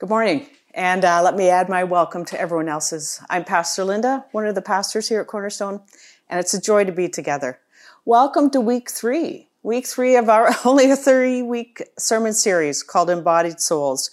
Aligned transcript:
Good 0.00 0.10
morning. 0.10 0.46
And 0.74 1.04
uh, 1.04 1.22
let 1.24 1.34
me 1.34 1.48
add 1.48 1.68
my 1.68 1.82
welcome 1.82 2.24
to 2.26 2.40
everyone 2.40 2.68
else's. 2.68 3.20
I'm 3.28 3.42
Pastor 3.42 3.82
Linda, 3.82 4.26
one 4.30 4.46
of 4.46 4.54
the 4.54 4.62
pastors 4.62 5.08
here 5.08 5.20
at 5.20 5.26
Cornerstone, 5.26 5.80
and 6.28 6.38
it's 6.38 6.54
a 6.54 6.60
joy 6.60 6.84
to 6.84 6.92
be 6.92 7.08
together. 7.08 7.58
Welcome 8.04 8.48
to 8.50 8.60
week 8.60 8.90
three, 8.90 9.48
week 9.64 9.88
three 9.88 10.14
of 10.14 10.28
our 10.28 10.54
only 10.64 10.88
a 10.88 10.94
30 10.94 11.42
week 11.42 11.82
sermon 11.98 12.32
series 12.32 12.84
called 12.84 13.10
Embodied 13.10 13.58
Souls. 13.58 14.08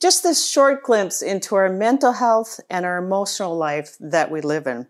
Just 0.00 0.22
this 0.22 0.48
short 0.48 0.82
glimpse 0.82 1.20
into 1.20 1.56
our 1.56 1.68
mental 1.68 2.12
health 2.12 2.58
and 2.70 2.86
our 2.86 2.96
emotional 2.96 3.54
life 3.54 3.98
that 4.00 4.30
we 4.30 4.40
live 4.40 4.66
in. 4.66 4.86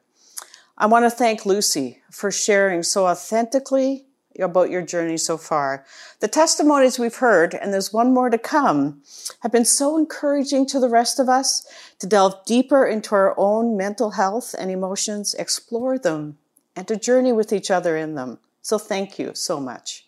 I 0.76 0.86
want 0.86 1.04
to 1.04 1.10
thank 1.10 1.46
Lucy 1.46 2.00
for 2.12 2.30
sharing 2.30 2.84
so 2.84 3.08
authentically 3.08 4.06
about 4.46 4.70
your 4.70 4.82
journey 4.82 5.16
so 5.16 5.36
far. 5.36 5.84
The 6.20 6.28
testimonies 6.28 6.98
we've 6.98 7.16
heard, 7.16 7.54
and 7.54 7.72
there's 7.72 7.92
one 7.92 8.14
more 8.14 8.30
to 8.30 8.38
come, 8.38 9.02
have 9.40 9.52
been 9.52 9.64
so 9.64 9.96
encouraging 9.96 10.66
to 10.66 10.80
the 10.80 10.88
rest 10.88 11.18
of 11.18 11.28
us 11.28 11.66
to 11.98 12.06
delve 12.06 12.44
deeper 12.44 12.86
into 12.86 13.14
our 13.14 13.34
own 13.38 13.76
mental 13.76 14.12
health 14.12 14.54
and 14.58 14.70
emotions, 14.70 15.34
explore 15.34 15.98
them, 15.98 16.38
and 16.76 16.86
to 16.88 16.96
journey 16.96 17.32
with 17.32 17.52
each 17.52 17.70
other 17.70 17.96
in 17.96 18.14
them. 18.14 18.38
So 18.62 18.78
thank 18.78 19.18
you 19.18 19.32
so 19.34 19.58
much. 19.58 20.04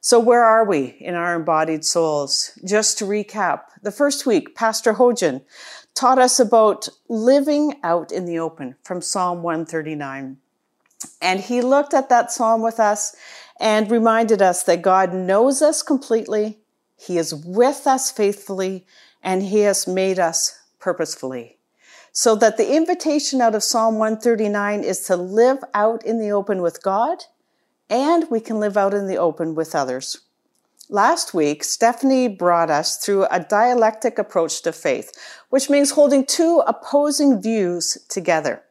So 0.00 0.20
where 0.20 0.44
are 0.44 0.64
we 0.64 0.96
in 1.00 1.14
our 1.14 1.34
embodied 1.34 1.84
souls? 1.84 2.56
Just 2.64 2.96
to 2.98 3.04
recap, 3.04 3.62
the 3.82 3.90
first 3.90 4.24
week, 4.24 4.54
Pastor 4.54 4.94
Hojan 4.94 5.42
taught 5.94 6.18
us 6.18 6.38
about 6.38 6.88
living 7.08 7.74
out 7.82 8.12
in 8.12 8.24
the 8.24 8.38
open 8.38 8.76
from 8.84 9.00
Psalm 9.00 9.42
139. 9.42 10.36
And 11.20 11.40
he 11.40 11.60
looked 11.60 11.94
at 11.94 12.08
that 12.08 12.32
psalm 12.32 12.62
with 12.62 12.80
us 12.80 13.14
and 13.58 13.90
reminded 13.90 14.42
us 14.42 14.62
that 14.64 14.82
God 14.82 15.14
knows 15.14 15.62
us 15.62 15.82
completely, 15.82 16.58
He 16.96 17.18
is 17.18 17.34
with 17.34 17.86
us 17.86 18.10
faithfully, 18.10 18.86
and 19.22 19.42
He 19.42 19.60
has 19.60 19.86
made 19.86 20.18
us 20.18 20.58
purposefully. 20.78 21.58
So 22.12 22.34
that 22.36 22.56
the 22.56 22.74
invitation 22.74 23.40
out 23.40 23.54
of 23.54 23.62
Psalm 23.62 23.98
139 23.98 24.84
is 24.84 25.00
to 25.06 25.16
live 25.16 25.58
out 25.74 26.04
in 26.04 26.18
the 26.18 26.30
open 26.30 26.62
with 26.62 26.82
God, 26.82 27.24
and 27.90 28.28
we 28.30 28.40
can 28.40 28.58
live 28.58 28.76
out 28.76 28.94
in 28.94 29.06
the 29.06 29.18
open 29.18 29.54
with 29.54 29.74
others. 29.74 30.22
Last 30.88 31.34
week, 31.34 31.64
Stephanie 31.64 32.28
brought 32.28 32.70
us 32.70 32.96
through 32.96 33.26
a 33.30 33.40
dialectic 33.40 34.18
approach 34.18 34.62
to 34.62 34.72
faith, 34.72 35.12
which 35.50 35.68
means 35.68 35.90
holding 35.90 36.24
two 36.24 36.62
opposing 36.66 37.42
views 37.42 37.98
together. 38.08 38.62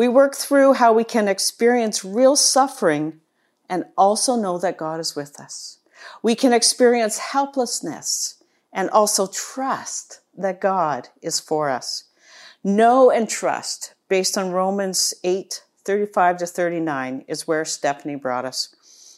We 0.00 0.08
work 0.08 0.34
through 0.34 0.72
how 0.72 0.94
we 0.94 1.04
can 1.04 1.28
experience 1.28 2.06
real 2.06 2.34
suffering 2.34 3.20
and 3.68 3.84
also 3.98 4.34
know 4.34 4.56
that 4.56 4.78
God 4.78 4.98
is 4.98 5.14
with 5.14 5.38
us. 5.38 5.76
We 6.22 6.34
can 6.34 6.54
experience 6.54 7.18
helplessness 7.18 8.42
and 8.72 8.88
also 8.88 9.26
trust 9.26 10.20
that 10.38 10.58
God 10.58 11.08
is 11.20 11.38
for 11.38 11.68
us. 11.68 12.04
Know 12.64 13.10
and 13.10 13.28
trust, 13.28 13.92
based 14.08 14.38
on 14.38 14.52
Romans 14.52 15.12
8 15.22 15.64
35 15.84 16.38
to 16.38 16.46
39, 16.46 17.24
is 17.28 17.46
where 17.46 17.66
Stephanie 17.66 18.14
brought 18.14 18.46
us. 18.46 18.74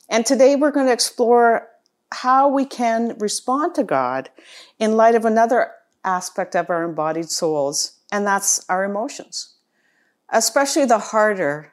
And 0.09 0.27
today 0.27 0.57
we're 0.57 0.73
going 0.73 0.87
to 0.87 0.93
explore 0.93 1.69
how 2.11 2.49
we 2.49 2.65
can 2.65 3.17
respond 3.21 3.77
to 3.77 3.85
God 3.85 4.31
in 4.81 4.97
light 4.97 5.15
of 5.15 5.25
another 5.25 5.71
aspect 6.05 6.57
of 6.57 6.71
our 6.71 6.83
embodied 6.83 7.31
souls, 7.31 8.01
and 8.11 8.27
that's 8.27 8.69
our 8.69 8.83
emotions, 8.83 9.55
especially 10.33 10.87
the 10.87 10.99
harder, 10.99 11.73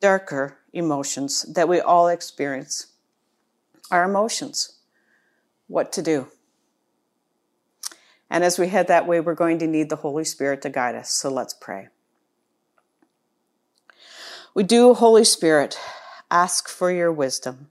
darker 0.00 0.58
emotions 0.72 1.42
that 1.52 1.68
we 1.68 1.80
all 1.80 2.08
experience. 2.08 2.86
Our 3.90 4.04
emotions. 4.04 4.78
What 5.66 5.92
to 5.92 6.02
do. 6.02 6.28
And 8.30 8.44
as 8.44 8.58
we 8.58 8.68
head 8.68 8.88
that 8.88 9.06
way, 9.06 9.20
we're 9.20 9.34
going 9.34 9.58
to 9.58 9.66
need 9.66 9.90
the 9.90 9.96
Holy 9.96 10.24
Spirit 10.24 10.62
to 10.62 10.70
guide 10.70 10.94
us. 10.94 11.12
So 11.12 11.28
let's 11.28 11.52
pray. 11.52 11.88
We 14.54 14.62
do, 14.62 14.94
Holy 14.94 15.24
Spirit, 15.24 15.78
ask 16.30 16.68
for 16.68 16.90
your 16.90 17.12
wisdom. 17.12 17.70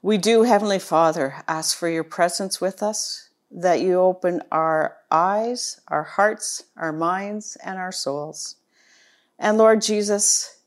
We 0.00 0.18
do, 0.18 0.42
Heavenly 0.42 0.80
Father, 0.80 1.42
ask 1.46 1.76
for 1.76 1.88
your 1.88 2.02
presence 2.02 2.60
with 2.60 2.82
us, 2.82 3.21
that 3.54 3.80
you 3.80 4.00
open 4.00 4.42
our 4.50 4.96
eyes, 5.10 5.80
our 5.88 6.02
hearts, 6.02 6.64
our 6.76 6.92
minds, 6.92 7.56
and 7.64 7.78
our 7.78 7.92
souls. 7.92 8.56
And 9.38 9.58
Lord 9.58 9.82
Jesus, 9.82 10.60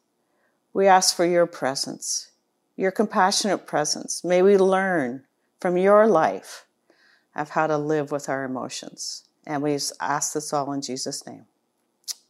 we 0.74 0.88
ask 0.88 1.16
for 1.16 1.26
your 1.26 1.48
presence, 1.48 2.32
your 2.76 2.92
compassionate 2.92 3.66
presence. 3.66 4.24
May 4.24 4.42
we 4.42 4.58
learn 4.58 5.24
from 5.60 5.78
your 5.78 6.08
life 6.08 6.66
of 7.36 7.50
how 7.50 7.68
to 7.68 7.78
live 7.78 8.12
with 8.12 8.30
our 8.30 8.44
emotions. 8.44 9.24
And 9.48 9.64
we 9.64 9.78
ask 10.00 10.34
this 10.34 10.54
all 10.54 10.72
in 10.74 10.82
Jesus' 10.82 11.26
name. 11.26 11.46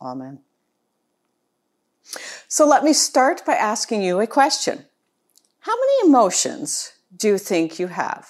Amen. 0.02 0.40
So 2.48 2.68
let 2.68 2.84
me 2.84 2.94
start 2.94 3.46
by 3.46 3.56
asking 3.56 4.04
you 4.04 4.20
a 4.20 4.28
question. 4.28 4.86
How 5.62 5.74
many 5.76 6.10
emotions 6.10 6.94
do 7.16 7.30
you 7.30 7.38
think 7.38 7.80
you 7.80 7.88
have? 7.88 8.30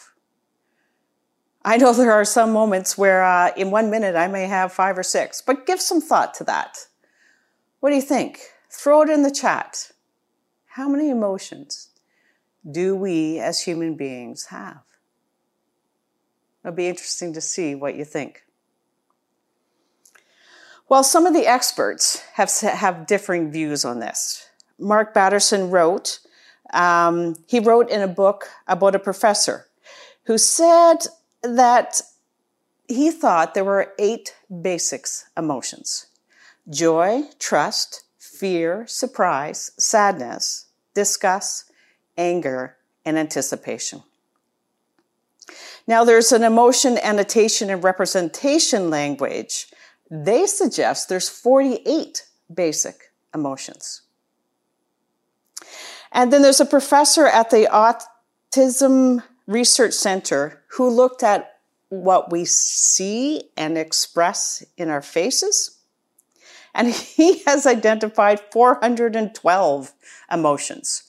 I 1.67 1.77
know 1.77 1.93
there 1.93 2.11
are 2.11 2.25
some 2.25 2.53
moments 2.53 2.95
where 2.95 3.23
uh, 3.23 3.51
in 3.57 3.71
one 3.71 3.89
minute 3.89 4.15
I 4.15 4.27
may 4.27 4.45
have 4.45 4.71
five 4.71 4.99
or 4.99 5.03
six, 5.03 5.41
but 5.41 5.65
give 5.65 5.81
some 5.81 5.99
thought 5.99 6.35
to 6.35 6.43
that. 6.43 6.77
What 7.79 7.89
do 7.89 7.95
you 7.95 8.03
think? 8.03 8.39
Throw 8.69 9.01
it 9.01 9.09
in 9.09 9.23
the 9.23 9.31
chat. 9.31 9.91
How 10.67 10.87
many 10.87 11.09
emotions 11.09 11.89
do 12.69 12.95
we 12.95 13.39
as 13.39 13.61
human 13.61 13.95
beings 13.95 14.45
have? 14.45 14.83
It'll 16.63 16.75
be 16.75 16.87
interesting 16.87 17.33
to 17.33 17.41
see 17.41 17.73
what 17.73 17.95
you 17.95 18.05
think. 18.05 18.43
Well, 20.87 21.03
some 21.03 21.25
of 21.25 21.33
the 21.33 21.47
experts 21.47 22.19
have, 22.33 22.51
have 22.59 23.07
differing 23.07 23.51
views 23.51 23.83
on 23.83 23.99
this. 23.99 24.47
Mark 24.77 25.15
Batterson 25.15 25.71
wrote, 25.71 26.19
um, 26.73 27.35
he 27.47 27.59
wrote 27.59 27.89
in 27.89 28.03
a 28.03 28.07
book 28.07 28.49
about 28.67 28.93
a 28.93 28.99
professor 28.99 29.65
who 30.25 30.37
said 30.37 30.97
that 31.47 32.01
he 32.87 33.11
thought 33.11 33.53
there 33.53 33.63
were 33.63 33.93
eight 33.99 34.35
basics 34.61 35.25
emotions 35.37 36.07
joy, 36.69 37.21
trust, 37.37 38.03
fear, 38.17 38.85
surprise, 38.87 39.71
sadness, 39.77 40.65
disgust, 40.95 41.71
anger, 42.17 42.75
and 43.05 43.19
anticipation. 43.19 44.01
Now, 45.85 46.03
there's 46.03 46.31
an 46.31 46.43
emotion 46.43 46.97
annotation 46.97 47.69
and 47.69 47.83
representation 47.83 48.89
language 48.89 49.67
they 50.09 50.45
suggest 50.45 51.09
there's 51.09 51.29
48 51.29 52.25
basic 52.53 53.11
emotions. 53.33 54.01
And 56.11 56.31
then 56.31 56.41
there's 56.41 56.61
a 56.61 56.65
professor 56.65 57.25
at 57.25 57.49
the 57.49 57.67
Autism 57.71 59.23
Research 59.47 59.93
Center 59.93 60.63
who 60.69 60.89
looked 60.89 61.23
at 61.23 61.59
what 61.89 62.31
we 62.31 62.45
see 62.45 63.49
and 63.55 63.77
express 63.77 64.63
in 64.77 64.89
our 64.89 65.01
faces. 65.01 65.77
And 66.73 66.87
he 66.93 67.43
has 67.43 67.65
identified 67.65 68.39
412 68.51 69.93
emotions. 70.31 71.03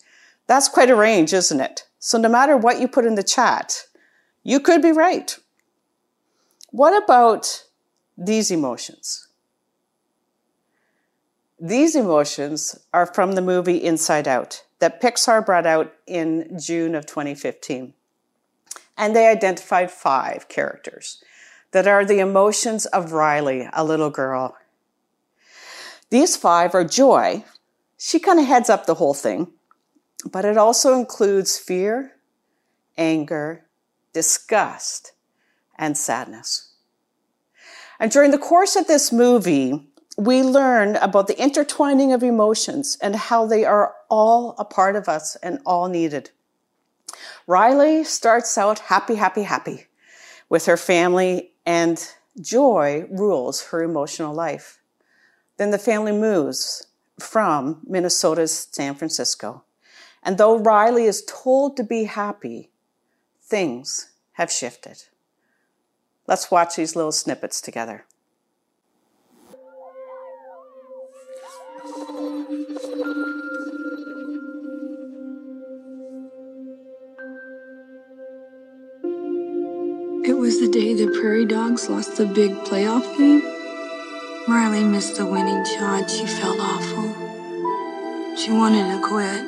That's 0.47 0.69
quite 0.69 0.91
a 0.91 0.97
range, 0.97 1.33
isn't 1.33 1.61
it? 1.61 1.87
So 1.99 2.19
no 2.19 2.29
matter 2.29 2.57
what 2.57 2.81
you 2.81 2.87
put 2.87 3.07
in 3.07 3.17
the 3.17 3.23
chat, 3.23 3.87
you 4.45 4.61
could 4.61 4.81
be 4.81 4.93
right. 4.93 5.37
What 6.71 7.03
about 7.03 7.65
these 8.17 8.51
emotions. 8.51 9.29
These 11.61 11.97
emotions 11.97 12.79
are 12.93 13.07
from 13.07 13.33
the 13.33 13.43
movie 13.43 13.83
Inside 13.83 14.29
Out 14.29 14.65
that 14.79 15.01
Pixar 15.01 15.45
brought 15.45 15.67
out 15.67 15.93
in 16.07 16.59
June 16.59 16.95
of 16.95 17.07
2015. 17.07 17.95
And 18.97 19.15
they 19.15 19.27
identified 19.27 19.91
five 19.91 20.49
characters 20.49 21.23
that 21.73 21.87
are 21.87 22.05
the 22.05 22.19
emotions 22.21 22.87
of 22.87 23.13
Riley, 23.13 23.69
a 23.73 23.85
little 23.85 24.11
girl. 24.11 24.57
These 26.11 26.37
five 26.37 26.75
are 26.75 26.85
joy. 26.85 27.45
She 27.99 28.19
kind 28.19 28.39
of 28.39 28.47
heads 28.47 28.71
up 28.71 28.87
the 28.87 28.95
whole 28.95 29.15
thing, 29.15 29.49
but 30.31 30.45
it 30.45 30.57
also 30.57 30.95
includes 30.95 31.59
fear, 31.59 32.13
anger, 32.97 33.65
disgust, 34.13 35.13
and 35.79 35.99
sadness. 35.99 36.73
And 37.99 38.11
during 38.11 38.31
the 38.31 38.39
course 38.39 38.77
of 38.77 38.87
this 38.87 39.13
movie, 39.13 39.89
we 40.17 40.43
learn 40.43 40.97
about 40.97 41.27
the 41.27 41.39
intertwining 41.39 42.13
of 42.13 42.23
emotions 42.23 42.97
and 43.03 43.15
how 43.17 43.47
they 43.47 43.65
are 43.65 43.95
all 44.09 44.55
a 44.59 44.65
part 44.65 44.97
of 44.97 45.09
us 45.09 45.37
and 45.37 45.61
all 45.67 45.89
needed. 45.89 46.31
Riley 47.47 48.03
starts 48.05 48.59
out 48.59 48.81
happy, 48.81 49.15
happy, 49.15 49.43
happy 49.43 49.87
with 50.49 50.67
her 50.67 50.77
family, 50.77 51.53
and 51.65 52.05
joy 52.41 53.07
rules 53.11 53.67
her 53.69 53.83
emotional 53.83 54.35
life. 54.35 54.81
Then 55.57 55.71
the 55.71 55.79
family 55.79 56.13
moves 56.13 56.87
from 57.19 57.81
Minnesota's 57.87 58.69
San 58.73 58.95
Francisco. 58.95 59.65
And 60.23 60.39
though 60.39 60.59
Riley 60.59 61.05
is 61.05 61.25
told 61.27 61.77
to 61.77 61.85
be 61.85 62.05
happy, 62.05 62.71
things 63.41 64.11
have 64.33 64.51
shifted. 64.51 65.05
Let's 66.27 66.51
watch 66.51 66.77
these 66.77 66.97
little 66.97 67.13
snippets 67.13 67.61
together. 67.61 68.05
Was 80.59 80.71
the 80.71 80.81
day 80.81 80.95
the 80.95 81.09
Prairie 81.21 81.45
Dogs 81.45 81.91
lost 81.91 82.17
the 82.17 82.25
big 82.25 82.51
playoff 82.65 83.05
game. 83.19 83.43
Riley 84.49 84.85
missed 84.85 85.17
the 85.17 85.27
winning 85.27 85.63
shot. 85.65 86.11
She 86.11 86.25
felt 86.25 86.59
awful. 86.59 87.13
She 88.37 88.53
wanted 88.53 88.91
to 88.91 89.01
quit. 89.03 89.43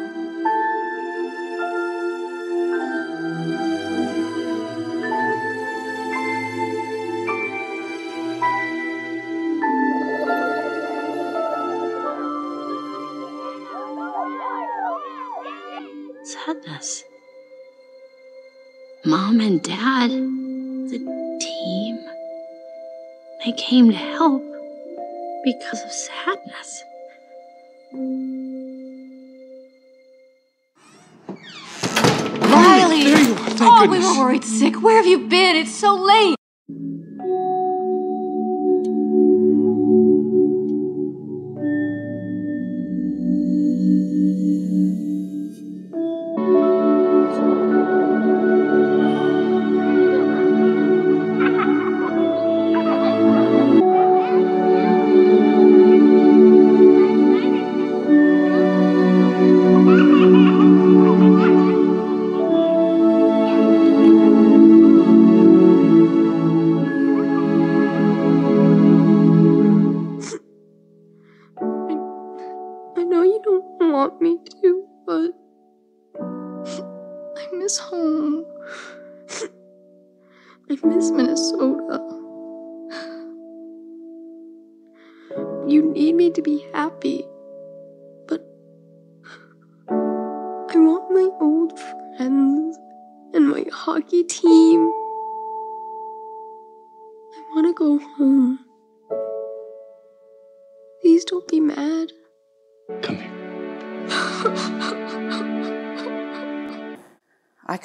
Sadness. 16.26 17.04
Mom 19.06 19.40
and 19.40 19.62
Dad, 19.62 20.37
they 23.48 23.52
came 23.52 23.88
to 23.88 23.96
help 23.96 24.42
because 25.42 25.82
of 25.82 25.90
sadness. 25.90 26.84
Riley! 32.52 33.04
There 33.04 33.20
you 33.22 33.32
are, 33.32 33.50
thank 33.50 33.62
oh, 33.62 33.86
goodness. 33.86 34.04
we 34.04 34.18
were 34.18 34.18
worried 34.18 34.44
sick. 34.44 34.82
Where 34.82 34.96
have 34.96 35.06
you 35.06 35.28
been? 35.28 35.56
It's 35.56 35.74
so 35.74 35.94
late. 35.94 36.36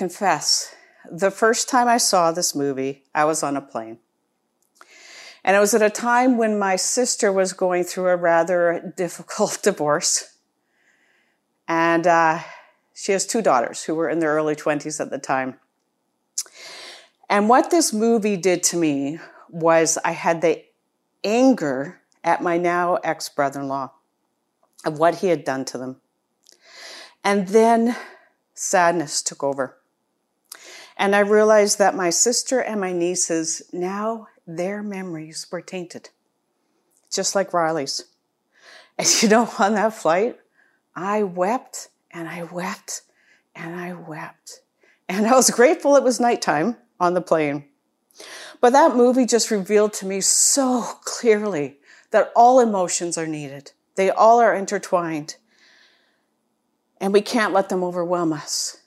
Confess, 0.04 0.76
the 1.10 1.32
first 1.32 1.70
time 1.70 1.88
I 1.88 1.96
saw 1.98 2.34
this 2.34 2.54
movie, 2.54 3.04
I 3.16 3.24
was 3.24 3.42
on 3.42 3.56
a 3.56 3.62
plane. 3.62 4.00
And 5.46 5.56
it 5.56 5.62
was 5.62 5.74
at 5.74 5.82
a 5.82 5.90
time 5.90 6.38
when 6.38 6.60
my 6.60 6.76
sister 6.76 7.32
was 7.32 7.54
going 7.54 7.86
through 7.86 8.10
a 8.10 8.18
rather 8.18 8.94
difficult 8.98 9.60
divorce. 9.64 10.38
And 11.70 12.06
uh, 12.06 12.40
she 12.94 13.14
has 13.14 13.26
two 13.26 13.42
daughters 13.42 13.84
who 13.84 13.96
were 13.96 14.10
in 14.10 14.20
their 14.20 14.34
early 14.34 14.58
20s 14.58 15.00
at 15.00 15.10
the 15.10 15.20
time. 15.20 15.58
And 17.30 17.48
what 17.48 17.72
this 17.72 17.94
movie 17.94 18.36
did 18.36 18.62
to 18.64 18.78
me 18.78 19.20
was 19.50 19.98
I 20.04 20.12
had 20.12 20.42
the 20.42 20.66
anger 21.24 22.02
at 22.26 22.44
my 22.44 22.58
now 22.58 22.96
ex 23.06 23.30
brother 23.30 23.62
in 23.62 23.70
law 23.70 23.94
of 24.86 25.00
what 25.00 25.20
he 25.20 25.28
had 25.28 25.46
done 25.46 25.64
to 25.64 25.78
them. 25.78 26.02
And 27.24 27.48
then 27.48 27.96
sadness 28.54 29.22
took 29.22 29.42
over. 29.42 29.78
And 30.98 31.16
I 31.16 31.19
realized 31.19 31.80
that 31.80 31.95
my 31.95 32.10
sister 32.10 32.60
and 32.60 32.80
my 32.80 32.92
nieces, 32.92 33.62
now 33.72 34.28
their 34.45 34.84
memories 34.84 35.48
were 35.51 35.62
tainted, 35.62 36.10
just 37.12 37.36
like 37.36 37.54
Riley's. 37.54 38.06
And 38.98 39.07
you 39.24 39.30
know, 39.30 39.50
on 39.60 39.74
that 39.74 39.94
flight, 39.94 40.40
I 40.95 41.24
wept 41.24 41.90
and 42.12 42.30
I 42.30 42.44
wept 42.44 43.01
and 43.56 43.75
I 43.75 43.94
wept. 43.94 44.62
And 45.10 45.28
I 45.28 45.36
was 45.36 45.50
grateful 45.50 45.95
it 45.95 46.04
was 46.04 46.19
nighttime 46.19 46.78
on 47.00 47.13
the 47.13 47.22
plane. 47.22 47.66
But 48.62 48.74
that 48.74 48.95
movie 48.95 49.25
just 49.25 49.51
revealed 49.51 49.94
to 49.94 50.06
me 50.06 50.22
so 50.22 50.81
clearly 51.01 51.78
that 52.12 52.31
all 52.36 52.60
emotions 52.60 53.18
are 53.18 53.28
needed. 53.28 53.72
They 53.95 54.10
all 54.10 54.40
are 54.40 54.56
intertwined. 54.56 55.36
And 57.01 57.12
we 57.12 57.22
can't 57.22 57.54
let 57.54 57.69
them 57.69 57.84
overwhelm 57.84 58.31
us, 58.31 58.78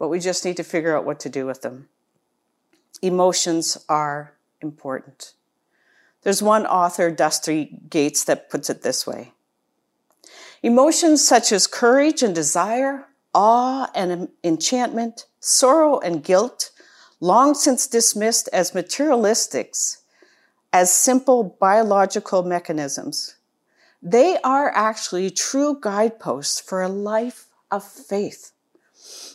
but 0.00 0.08
we 0.08 0.18
just 0.18 0.46
need 0.46 0.56
to 0.56 0.64
figure 0.64 0.96
out 0.96 1.04
what 1.04 1.20
to 1.20 1.28
do 1.28 1.46
with 1.46 1.60
them. 1.60 1.88
Emotions 3.02 3.76
are 3.88 4.32
important. 4.62 5.34
There's 6.22 6.42
one 6.42 6.66
author, 6.66 7.10
Dusty 7.10 7.78
Gates, 7.88 8.24
that 8.24 8.50
puts 8.50 8.68
it 8.68 8.82
this 8.82 9.06
way 9.06 9.32
Emotions 10.62 11.26
such 11.26 11.52
as 11.52 11.66
courage 11.66 12.22
and 12.22 12.34
desire, 12.34 13.06
awe 13.34 13.90
and 13.94 14.28
enchantment, 14.42 15.26
sorrow 15.38 15.98
and 16.00 16.24
guilt, 16.24 16.70
long 17.20 17.54
since 17.54 17.86
dismissed 17.86 18.48
as 18.52 18.72
materialistics, 18.72 19.98
as 20.72 20.92
simple 20.92 21.56
biological 21.60 22.42
mechanisms, 22.42 23.36
they 24.02 24.38
are 24.42 24.70
actually 24.74 25.28
true 25.30 25.78
guideposts 25.78 26.58
for 26.58 26.80
a 26.80 26.88
life 26.88 27.48
of 27.70 27.84
faith. 27.84 28.52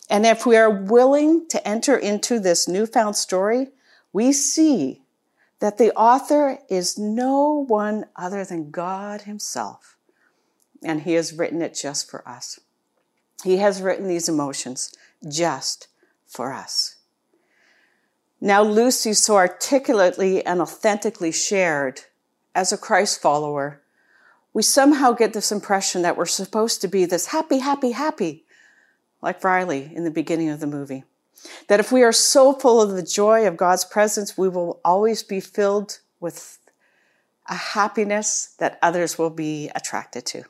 And 0.10 0.26
if 0.26 0.46
we 0.46 0.56
are 0.58 0.70
willing 0.70 1.48
to 1.50 1.68
enter 1.68 1.98
into 1.98 2.40
this 2.40 2.68
newfound 2.68 3.16
story, 3.16 3.70
we 4.14 4.32
see 4.32 5.02
that 5.60 5.78
the 5.78 5.94
author 5.96 6.60
is 6.70 6.98
no 6.98 7.66
one 7.68 8.06
other 8.16 8.46
than 8.46 8.72
God 8.72 9.22
Himself. 9.22 9.98
And 10.84 11.02
He 11.02 11.14
has 11.14 11.34
written 11.34 11.62
it 11.62 11.74
just 11.74 12.10
for 12.10 12.28
us. 12.28 12.60
He 13.44 13.58
has 13.58 13.82
written 13.82 14.08
these 14.08 14.30
emotions 14.30 14.94
just 15.28 15.88
for 16.28 16.54
us. 16.54 16.98
Now, 18.40 18.62
Lucy 18.62 19.14
so 19.14 19.36
articulately 19.36 20.46
and 20.46 20.62
authentically 20.62 21.32
shared 21.32 22.02
as 22.54 22.72
a 22.72 22.78
Christ 22.78 23.22
follower, 23.22 23.82
we 24.54 24.62
somehow 24.62 25.12
get 25.12 25.34
this 25.34 25.52
impression 25.52 26.02
that 26.04 26.16
we're 26.16 26.26
supposed 26.26 26.80
to 26.82 26.88
be 26.88 27.06
this 27.06 27.28
happy, 27.28 27.60
happy, 27.60 27.92
happy, 27.92 28.45
like 29.26 29.44
Riley 29.44 29.92
in 29.94 30.04
the 30.04 30.12
beginning 30.12 30.50
of 30.50 30.60
the 30.60 30.68
movie. 30.68 31.04
That 31.68 31.80
if 31.80 31.92
we 31.92 32.04
are 32.04 32.12
so 32.12 32.54
full 32.54 32.80
of 32.82 32.92
the 32.92 33.04
joy 33.04 33.48
of 33.48 33.58
God's 33.58 33.84
presence, 33.84 34.38
we 34.38 34.48
will 34.48 34.80
always 34.86 35.24
be 35.24 35.40
filled 35.40 36.00
with 36.20 36.60
a 37.50 37.56
happiness 37.56 38.56
that 38.60 38.80
others 38.82 39.18
will 39.18 39.32
be 39.32 39.70
attracted 39.76 40.26
to. 40.28 40.44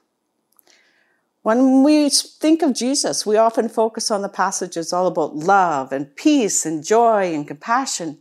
When 1.41 1.84
we 1.84 2.10
think 2.10 2.62
of 2.62 2.74
Jesus, 2.74 3.25
we 3.25 3.38
often 3.38 3.70
focus 3.70 4.12
on 4.12 4.22
the 4.22 4.29
passages 4.29 4.91
all 4.91 5.08
about 5.08 5.36
love 5.36 5.91
and 5.91 6.13
peace 6.15 6.65
and 6.65 6.84
joy 6.84 7.34
and 7.34 7.48
compassion. 7.48 8.20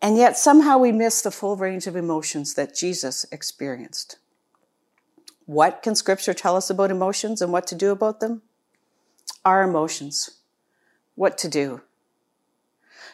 And 0.00 0.16
yet 0.16 0.38
somehow 0.38 0.78
we 0.78 0.92
miss 0.92 1.20
the 1.20 1.30
full 1.30 1.56
range 1.56 1.86
of 1.86 1.96
emotions 1.96 2.54
that 2.54 2.74
Jesus 2.74 3.26
experienced. 3.30 4.18
What 5.46 5.82
can 5.82 5.94
scripture 5.94 6.34
tell 6.34 6.56
us 6.56 6.70
about 6.70 6.90
emotions 6.90 7.42
and 7.42 7.52
what 7.52 7.66
to 7.66 7.74
do 7.74 7.90
about 7.90 8.20
them? 8.20 8.42
Our 9.44 9.62
emotions. 9.62 10.38
What 11.14 11.38
to 11.38 11.48
do. 11.48 11.82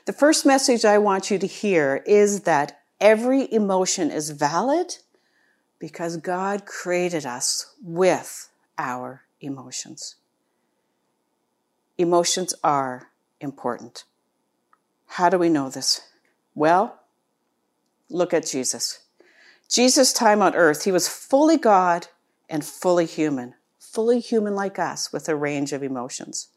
The 0.07 0.13
first 0.13 0.47
message 0.47 0.85
I 0.85 0.99
want 0.99 1.31
you 1.31 1.39
to 1.39 1.47
hear 1.47 2.03
is 2.07 2.43
that 2.43 2.81
every 3.01 3.53
emotion 3.53 4.11
is 4.11 4.31
valid 4.31 4.97
because 5.79 6.17
God 6.17 6.67
created 6.67 7.27
us 7.27 7.75
with 7.83 8.49
our 8.79 9.23
emotions. 9.41 10.17
Emotions 11.99 12.55
are 12.65 13.11
important. 13.41 14.05
How 15.07 15.29
do 15.29 15.39
we 15.39 15.49
know 15.49 15.69
this? 15.69 16.01
Well, 16.55 17.01
look 18.09 18.33
at 18.33 18.47
Jesus. 18.47 19.01
Jesus' 19.69 20.13
time 20.13 20.43
on 20.43 20.55
earth, 20.55 20.85
he 20.85 20.93
was 20.93 21.09
fully 21.09 21.57
God 21.57 22.09
and 22.49 22.65
fully 22.65 23.07
human, 23.07 23.55
fully 23.93 24.21
human 24.21 24.55
like 24.55 24.79
us 24.79 25.13
with 25.13 25.29
a 25.29 25.37
range 25.37 25.73
of 25.73 25.83
emotions. 25.83 26.49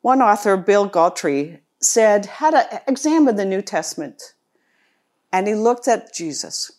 One 0.00 0.22
author, 0.22 0.56
Bill 0.56 0.88
Gaultiere, 0.88 1.60
said, 1.80 2.26
had 2.26 2.50
to 2.50 2.82
examine 2.86 3.36
the 3.36 3.44
New 3.44 3.62
Testament 3.62 4.34
and 5.32 5.46
he 5.46 5.54
looked 5.54 5.88
at 5.88 6.12
Jesus 6.12 6.72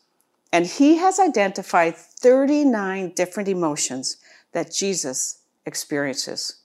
and 0.51 0.65
he 0.65 0.97
has 0.97 1.19
identified 1.19 1.95
39 1.95 3.13
different 3.15 3.49
emotions 3.49 4.17
that 4.51 4.73
Jesus 4.73 5.39
experiences. 5.65 6.57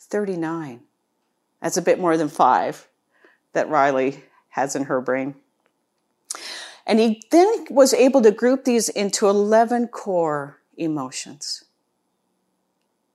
39. 0.00 0.80
That's 1.62 1.76
a 1.76 1.82
bit 1.82 1.98
more 1.98 2.16
than 2.16 2.28
five 2.28 2.88
that 3.52 3.68
Riley 3.68 4.24
has 4.50 4.76
in 4.76 4.84
her 4.84 5.00
brain. 5.00 5.34
And 6.86 6.98
he 6.98 7.22
then 7.30 7.66
was 7.70 7.92
able 7.92 8.22
to 8.22 8.30
group 8.30 8.64
these 8.64 8.88
into 8.88 9.28
11 9.28 9.88
core 9.88 10.58
emotions. 10.76 11.64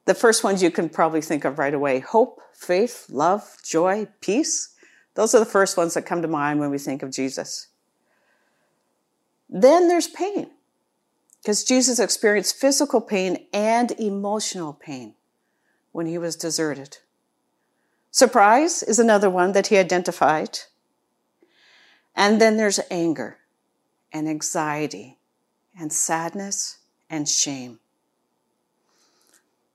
The 0.06 0.14
first 0.14 0.44
ones 0.44 0.62
you 0.62 0.72
can 0.72 0.90
probably 0.90 1.22
think 1.22 1.46
of 1.46 1.60
right 1.60 1.74
away 1.74 2.00
hope, 2.00 2.42
faith, 2.54 3.06
love, 3.10 3.58
joy, 3.64 4.08
peace. 4.22 4.76
Those 5.16 5.34
are 5.34 5.40
the 5.40 5.46
first 5.46 5.78
ones 5.78 5.94
that 5.94 6.06
come 6.06 6.22
to 6.22 6.28
mind 6.28 6.60
when 6.60 6.72
we 6.72 6.78
think 6.78 7.04
of 7.04 7.12
Jesus. 7.12 7.68
Then 9.50 9.88
there's 9.88 10.08
pain, 10.08 10.50
because 11.42 11.64
Jesus 11.64 12.00
experienced 12.00 12.60
physical 12.60 13.00
pain 13.02 13.46
and 13.54 13.92
emotional 13.92 14.74
pain 14.74 15.14
when 15.92 16.08
he 16.08 16.18
was 16.18 16.36
deserted. 16.36 16.98
Surprise 18.10 18.84
is 18.84 19.00
another 19.00 19.30
one 19.30 19.52
that 19.54 19.68
he 19.68 19.78
identified. 19.78 20.60
And 22.16 22.42
then 22.42 22.58
there's 22.58 22.80
anger 22.92 23.38
and 24.12 24.28
anxiety 24.28 25.18
and 25.80 25.92
sadness 25.94 26.78
and 27.10 27.28
shame. 27.28 27.80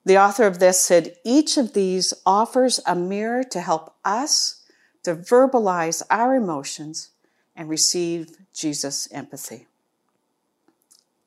The 0.09 0.17
author 0.17 0.47
of 0.47 0.59
this 0.59 0.81
said 0.81 1.17
each 1.23 1.59
of 1.59 1.75
these 1.75 2.15
offers 2.25 2.81
a 2.87 2.95
mirror 2.95 3.45
to 3.45 3.61
help 3.61 3.95
us 4.07 4.65
to 5.03 5.15
verbalize 5.15 6.03
our 6.09 6.35
emotions 6.35 7.11
and 7.55 7.69
receive 7.69 8.31
Jesus' 8.55 9.07
empathy. 9.13 9.67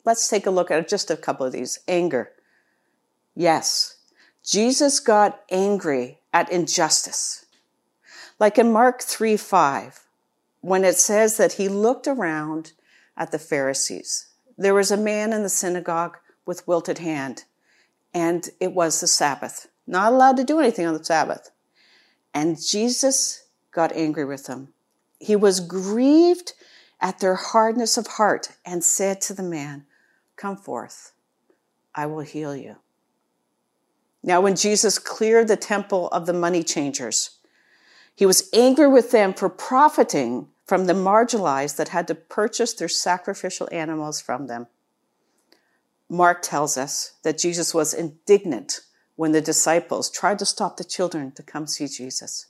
Let's 0.04 0.28
take 0.28 0.48
a 0.48 0.50
look 0.50 0.72
at 0.72 0.88
just 0.88 1.12
a 1.12 1.16
couple 1.16 1.46
of 1.46 1.52
these. 1.52 1.78
Anger. 1.88 2.32
Yes, 3.36 3.98
Jesus 4.44 5.00
got 5.00 5.44
angry 5.52 6.18
at 6.34 6.52
injustice. 6.52 7.46
Like 8.40 8.58
in 8.58 8.72
Mark 8.72 9.04
3 9.04 9.38
5, 9.38 10.08
when 10.62 10.84
it 10.84 10.98
says 10.98 11.38
that 11.38 11.54
he 11.54 11.70
looked 11.70 12.08
around 12.08 12.72
at 13.16 13.32
the 13.32 13.38
Pharisees. 13.38 14.26
There 14.58 14.74
was 14.74 14.90
a 14.90 14.98
man 14.98 15.34
in 15.34 15.44
the 15.44 15.50
synagogue 15.50 16.18
with 16.48 16.68
wilted 16.68 16.98
hand, 16.98 17.44
and 18.14 18.50
it 18.60 18.74
was 18.74 19.00
the 19.00 19.08
Sabbath. 19.08 19.68
Not 19.88 20.14
allowed 20.14 20.38
to 20.38 20.44
do 20.44 20.60
anything 20.60 20.86
on 20.86 20.94
the 20.94 21.04
Sabbath. 21.04 21.52
And 22.34 22.62
Jesus 22.62 23.46
got 23.72 23.92
angry 23.94 24.26
with 24.26 24.46
them. 24.46 24.74
He 25.20 25.36
was 25.36 25.60
grieved 25.60 26.54
at 27.00 27.20
their 27.20 27.36
hardness 27.36 27.98
of 27.98 28.08
heart 28.08 28.50
and 28.66 28.84
said 28.84 29.22
to 29.22 29.34
the 29.34 29.44
man, 29.44 29.86
Come 30.36 30.58
forth, 30.58 31.14
I 31.94 32.06
will 32.06 32.22
heal 32.22 32.56
you. 32.56 32.78
Now, 34.24 34.42
when 34.42 34.56
Jesus 34.56 35.00
cleared 35.00 35.48
the 35.48 35.58
temple 35.58 36.08
of 36.10 36.26
the 36.26 36.34
money 36.34 36.64
changers, 36.64 37.38
he 38.16 38.26
was 38.26 38.50
angry 38.54 38.88
with 38.88 39.12
them 39.12 39.34
for 39.34 39.50
profiting 39.50 40.48
from 40.66 40.86
the 40.86 40.94
marginalized 40.94 41.78
that 41.78 41.90
had 41.90 42.08
to 42.08 42.16
purchase 42.16 42.74
their 42.74 42.88
sacrificial 42.88 43.68
animals 43.72 44.22
from 44.22 44.48
them. 44.48 44.68
Mark 46.12 46.42
tells 46.42 46.76
us 46.76 47.14
that 47.24 47.38
Jesus 47.38 47.74
was 47.74 47.94
indignant 47.94 48.82
when 49.16 49.32
the 49.32 49.40
disciples 49.40 50.10
tried 50.10 50.40
to 50.40 50.46
stop 50.46 50.76
the 50.76 50.84
children 50.84 51.32
to 51.32 51.42
come 51.42 51.66
see 51.66 51.88
Jesus. 51.88 52.48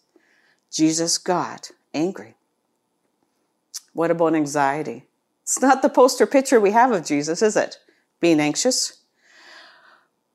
Jesus 0.72 1.20
got 1.20 1.70
angry. 1.94 2.34
What 3.94 4.10
about 4.10 4.34
anxiety? 4.34 5.04
It's 5.44 5.62
not 5.62 5.84
the 5.84 5.90
poster 5.90 6.26
picture 6.26 6.60
we 6.60 6.72
have 6.72 6.92
of 6.92 7.06
Jesus, 7.06 7.44
is 7.44 7.56
it? 7.56 7.78
Being 8.20 8.40
anxious. 8.40 9.04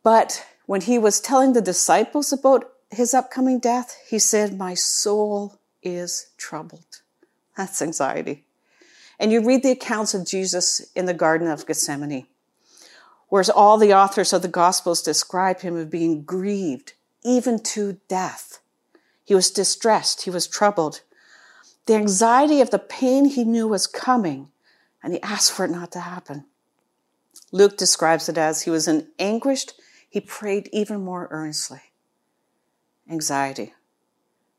But 0.04 0.47
when 0.66 0.83
he 0.83 0.97
was 0.97 1.21
telling 1.21 1.52
the 1.52 1.61
disciples 1.61 2.33
about 2.33 2.71
his 2.92 3.12
upcoming 3.12 3.59
death, 3.59 4.00
he 4.09 4.21
said, 4.21 4.56
My 4.56 4.75
soul 4.75 5.59
is 5.83 6.28
troubled. 6.37 7.02
That's 7.56 7.83
anxiety. 7.83 8.45
And 9.18 9.33
you 9.33 9.45
read 9.45 9.64
the 9.64 9.73
accounts 9.73 10.14
of 10.14 10.25
Jesus 10.25 10.92
in 10.95 11.06
the 11.06 11.14
Garden 11.14 11.49
of 11.49 11.66
Gethsemane, 11.66 12.28
whereas 13.28 13.50
all 13.50 13.78
the 13.78 13.95
authors 13.95 14.33
of 14.33 14.42
the 14.42 14.49
Gospels 14.49 15.02
describe 15.02 15.61
him 15.61 15.76
as 15.76 15.87
being 15.87 16.23
grieved, 16.23 16.95
even 17.25 17.59
to 17.61 17.99
death. 18.09 18.61
He 19.25 19.35
was 19.35 19.50
distressed, 19.50 20.23
he 20.23 20.30
was 20.30 20.47
troubled. 20.47 21.02
The 21.87 21.95
anxiety 21.95 22.61
of 22.61 22.71
the 22.71 22.78
pain 22.78 23.26
he 23.26 23.45
knew 23.45 23.68
was 23.68 23.87
coming 23.87 24.49
and 25.02 25.12
he 25.12 25.23
asked 25.23 25.52
for 25.52 25.64
it 25.64 25.71
not 25.71 25.92
to 25.92 26.00
happen. 26.00 26.47
Luke 27.52 27.76
describes 27.76 28.28
it 28.28 28.37
as 28.37 28.62
he 28.62 28.71
was 28.71 28.88
in 28.88 29.09
anguished, 29.18 29.75
he 30.09 30.21
prayed 30.21 30.68
even 30.73 31.00
more 31.00 31.28
earnestly. 31.30 31.80
Anxiety. 33.09 33.75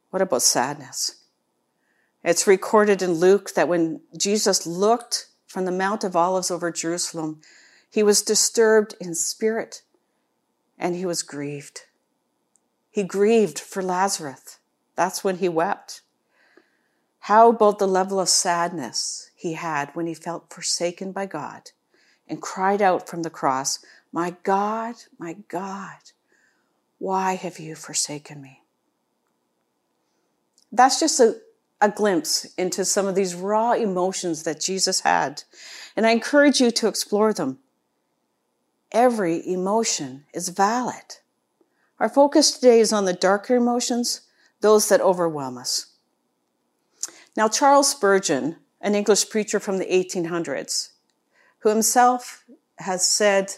What 0.09 0.21
about 0.21 0.41
sadness? 0.41 1.23
It's 2.23 2.47
recorded 2.47 3.01
in 3.01 3.13
Luke 3.13 3.53
that 3.55 3.67
when 3.67 4.01
Jesus 4.17 4.65
looked 4.65 5.27
from 5.47 5.65
the 5.65 5.71
Mount 5.71 6.03
of 6.03 6.15
Olives 6.15 6.51
over 6.51 6.71
Jerusalem, 6.71 7.41
he 7.89 8.03
was 8.03 8.21
disturbed 8.21 8.95
in 8.99 9.15
spirit 9.15 9.81
and 10.77 10.95
he 10.95 11.05
was 11.05 11.23
grieved. 11.23 11.81
He 12.89 13.03
grieved 13.03 13.59
for 13.59 13.81
Lazarus. 13.81 14.59
That's 14.95 15.23
when 15.23 15.37
he 15.37 15.49
wept. 15.49 16.01
How 17.21 17.49
about 17.49 17.79
the 17.79 17.87
level 17.87 18.19
of 18.19 18.29
sadness 18.29 19.31
he 19.35 19.53
had 19.53 19.89
when 19.93 20.07
he 20.07 20.13
felt 20.13 20.53
forsaken 20.53 21.11
by 21.11 21.25
God 21.25 21.71
and 22.27 22.41
cried 22.41 22.81
out 22.81 23.07
from 23.07 23.23
the 23.23 23.29
cross, 23.29 23.79
My 24.11 24.35
God, 24.43 24.95
my 25.19 25.33
God, 25.47 26.11
why 26.99 27.35
have 27.35 27.59
you 27.59 27.75
forsaken 27.75 28.41
me? 28.41 28.61
That's 30.71 30.99
just 30.99 31.19
a, 31.19 31.37
a 31.79 31.89
glimpse 31.89 32.45
into 32.57 32.83
some 32.85 33.07
of 33.07 33.15
these 33.15 33.35
raw 33.35 33.73
emotions 33.73 34.43
that 34.43 34.59
Jesus 34.59 35.01
had. 35.01 35.43
And 35.95 36.05
I 36.05 36.11
encourage 36.11 36.59
you 36.59 36.71
to 36.71 36.87
explore 36.87 37.33
them. 37.33 37.59
Every 38.91 39.45
emotion 39.47 40.25
is 40.33 40.49
valid. 40.49 41.17
Our 41.99 42.09
focus 42.09 42.51
today 42.51 42.79
is 42.79 42.93
on 42.93 43.05
the 43.05 43.13
darker 43.13 43.55
emotions, 43.55 44.21
those 44.61 44.87
that 44.89 45.01
overwhelm 45.01 45.57
us. 45.57 45.87
Now, 47.35 47.47
Charles 47.47 47.89
Spurgeon, 47.89 48.57
an 48.81 48.95
English 48.95 49.29
preacher 49.29 49.59
from 49.59 49.77
the 49.77 49.85
1800s, 49.85 50.89
who 51.59 51.69
himself 51.69 52.45
has 52.79 53.07
said 53.07 53.55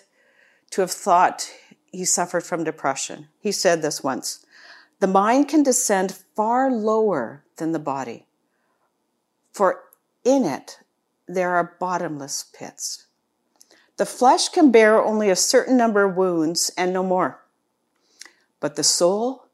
to 0.71 0.81
have 0.81 0.91
thought 0.91 1.51
he 1.91 2.05
suffered 2.05 2.43
from 2.43 2.63
depression, 2.63 3.27
he 3.39 3.51
said 3.51 3.81
this 3.81 4.03
once 4.03 4.45
The 4.99 5.07
mind 5.07 5.47
can 5.47 5.63
descend 5.63 6.23
far 6.35 6.71
lower 6.71 7.43
than 7.57 7.71
the 7.71 7.79
body, 7.79 8.27
for 9.51 9.81
in 10.23 10.45
it 10.45 10.79
there 11.27 11.55
are 11.55 11.75
bottomless 11.79 12.45
pits. 12.53 13.05
The 13.99 14.05
flesh 14.05 14.47
can 14.47 14.71
bear 14.71 15.03
only 15.03 15.29
a 15.29 15.35
certain 15.35 15.75
number 15.75 16.05
of 16.05 16.15
wounds 16.15 16.71
and 16.77 16.93
no 16.93 17.03
more, 17.03 17.43
but 18.61 18.77
the 18.77 18.83
soul 18.83 19.47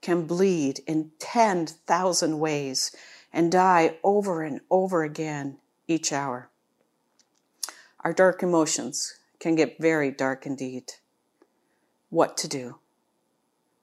can 0.00 0.26
bleed 0.26 0.80
in 0.84 1.12
10,000 1.20 2.40
ways 2.40 2.90
and 3.32 3.52
die 3.52 3.96
over 4.02 4.42
and 4.42 4.60
over 4.68 5.04
again 5.04 5.58
each 5.86 6.12
hour. 6.12 6.50
Our 8.00 8.12
dark 8.12 8.42
emotions 8.42 9.16
can 9.38 9.54
get 9.54 9.78
very 9.78 10.10
dark 10.10 10.44
indeed. 10.44 10.94
What 12.10 12.36
to 12.38 12.48
do? 12.48 12.80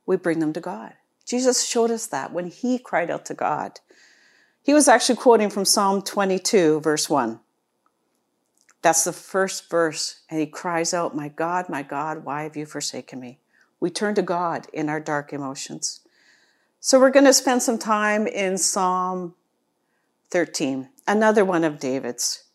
We 0.05 0.17
bring 0.17 0.39
them 0.39 0.51
to 0.51 0.59
God. 0.59 0.95
Jesus 1.23 1.65
showed 1.65 1.89
us 1.89 2.05
that 2.07 2.33
when 2.33 2.47
he 2.47 2.79
cried 2.79 3.09
out 3.09 3.25
to 3.27 3.33
God. 3.33 3.79
He 4.61 4.73
was 4.73 4.89
actually 4.89 5.15
quoting 5.15 5.49
from 5.49 5.63
Psalm 5.63 6.01
22, 6.01 6.81
verse 6.81 7.09
1. 7.09 7.39
That's 8.81 9.03
the 9.03 9.13
first 9.13 9.69
verse, 9.69 10.21
and 10.29 10.39
he 10.39 10.47
cries 10.47 10.93
out, 10.93 11.15
My 11.15 11.29
God, 11.29 11.69
my 11.69 11.83
God, 11.83 12.25
why 12.25 12.43
have 12.43 12.57
you 12.57 12.65
forsaken 12.65 13.19
me? 13.19 13.39
We 13.79 13.89
turn 13.89 14.15
to 14.15 14.21
God 14.21 14.67
in 14.73 14.89
our 14.89 14.99
dark 14.99 15.33
emotions. 15.33 16.01
So 16.79 16.99
we're 16.99 17.11
going 17.11 17.25
to 17.25 17.33
spend 17.33 17.61
some 17.61 17.77
time 17.77 18.25
in 18.25 18.57
Psalm 18.57 19.35
13, 20.31 20.89
another 21.07 21.45
one 21.45 21.63
of 21.63 21.79
David's. 21.79 22.45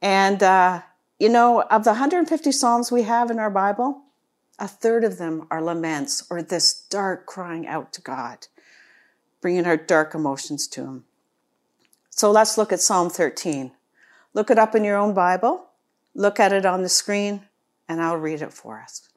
And, 0.00 0.42
uh, 0.42 0.82
you 1.20 1.28
know, 1.28 1.62
of 1.62 1.84
the 1.84 1.90
150 1.90 2.50
Psalms 2.50 2.90
we 2.90 3.02
have 3.02 3.30
in 3.30 3.38
our 3.38 3.50
Bible, 3.50 4.02
a 4.58 4.66
third 4.66 5.04
of 5.04 5.18
them 5.18 5.46
are 5.50 5.62
laments 5.62 6.24
or 6.28 6.42
this 6.42 6.74
dark 6.74 7.26
crying 7.26 7.68
out 7.68 7.92
to 7.92 8.00
God, 8.00 8.48
bringing 9.40 9.66
our 9.66 9.76
dark 9.76 10.14
emotions 10.14 10.66
to 10.68 10.82
Him. 10.82 11.04
So 12.10 12.32
let's 12.32 12.58
look 12.58 12.72
at 12.72 12.80
Psalm 12.80 13.10
13. 13.10 13.72
Look 14.34 14.50
it 14.50 14.58
up 14.58 14.74
in 14.74 14.84
your 14.84 14.96
own 14.96 15.12
Bible, 15.12 15.66
look 16.14 16.40
at 16.40 16.52
it 16.52 16.64
on 16.64 16.82
the 16.82 16.88
screen, 16.88 17.42
and 17.88 18.00
I'll 18.00 18.16
read 18.16 18.40
it 18.40 18.52
for 18.52 18.80
us. 18.80 19.08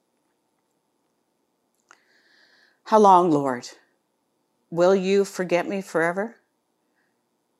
How 2.85 2.99
long, 2.99 3.31
Lord? 3.31 3.69
Will 4.69 4.95
you 4.95 5.25
forget 5.25 5.67
me 5.67 5.81
forever? 5.81 6.37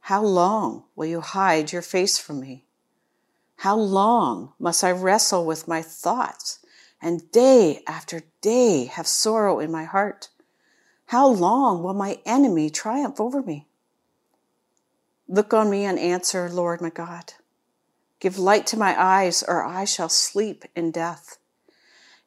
How 0.02 0.22
long 0.22 0.84
will 0.96 1.06
you 1.06 1.22
hide 1.22 1.72
your 1.72 1.82
face 1.82 2.20
from 2.20 2.42
me? 2.42 2.66
How 3.58 3.76
long 3.76 4.54
must 4.60 4.84
I 4.84 4.92
wrestle 4.92 5.46
with 5.46 5.68
my 5.68 5.82
thoughts 5.82 6.60
and 7.02 7.32
day 7.32 7.82
after 7.88 8.24
day 8.42 8.86
have 8.86 9.08
sorrow 9.08 9.60
in 9.60 9.72
my 9.72 9.86
heart? 9.86 10.30
How 11.08 11.28
long 11.28 11.82
will 11.82 11.94
my 11.94 12.20
enemy 12.26 12.70
triumph 12.70 13.20
over 13.20 13.42
me? 13.42 13.68
Look 15.28 15.54
on 15.54 15.70
me 15.70 15.86
and 15.86 15.98
answer, 15.98 16.50
Lord 16.50 16.82
my 16.82 16.90
God. 16.90 17.34
Give 18.25 18.39
light 18.39 18.65
to 18.67 18.77
my 18.77 19.00
eyes, 19.00 19.44
or 19.48 19.63
I 19.63 19.86
shall 19.86 20.10
sleep 20.10 20.65
in 20.75 20.89
death. 20.89 21.38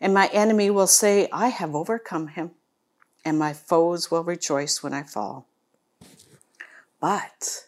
And 0.01 0.15
my 0.15 0.29
enemy 0.29 0.71
will 0.71 0.87
say, 0.87 1.29
I 1.33 1.49
have 1.49 1.75
overcome 1.75 2.29
him, 2.29 2.53
and 3.25 3.37
my 3.37 3.53
foes 3.53 4.09
will 4.09 4.23
rejoice 4.23 4.81
when 4.81 4.95
I 4.95 5.03
fall. 5.03 5.49
But 7.01 7.67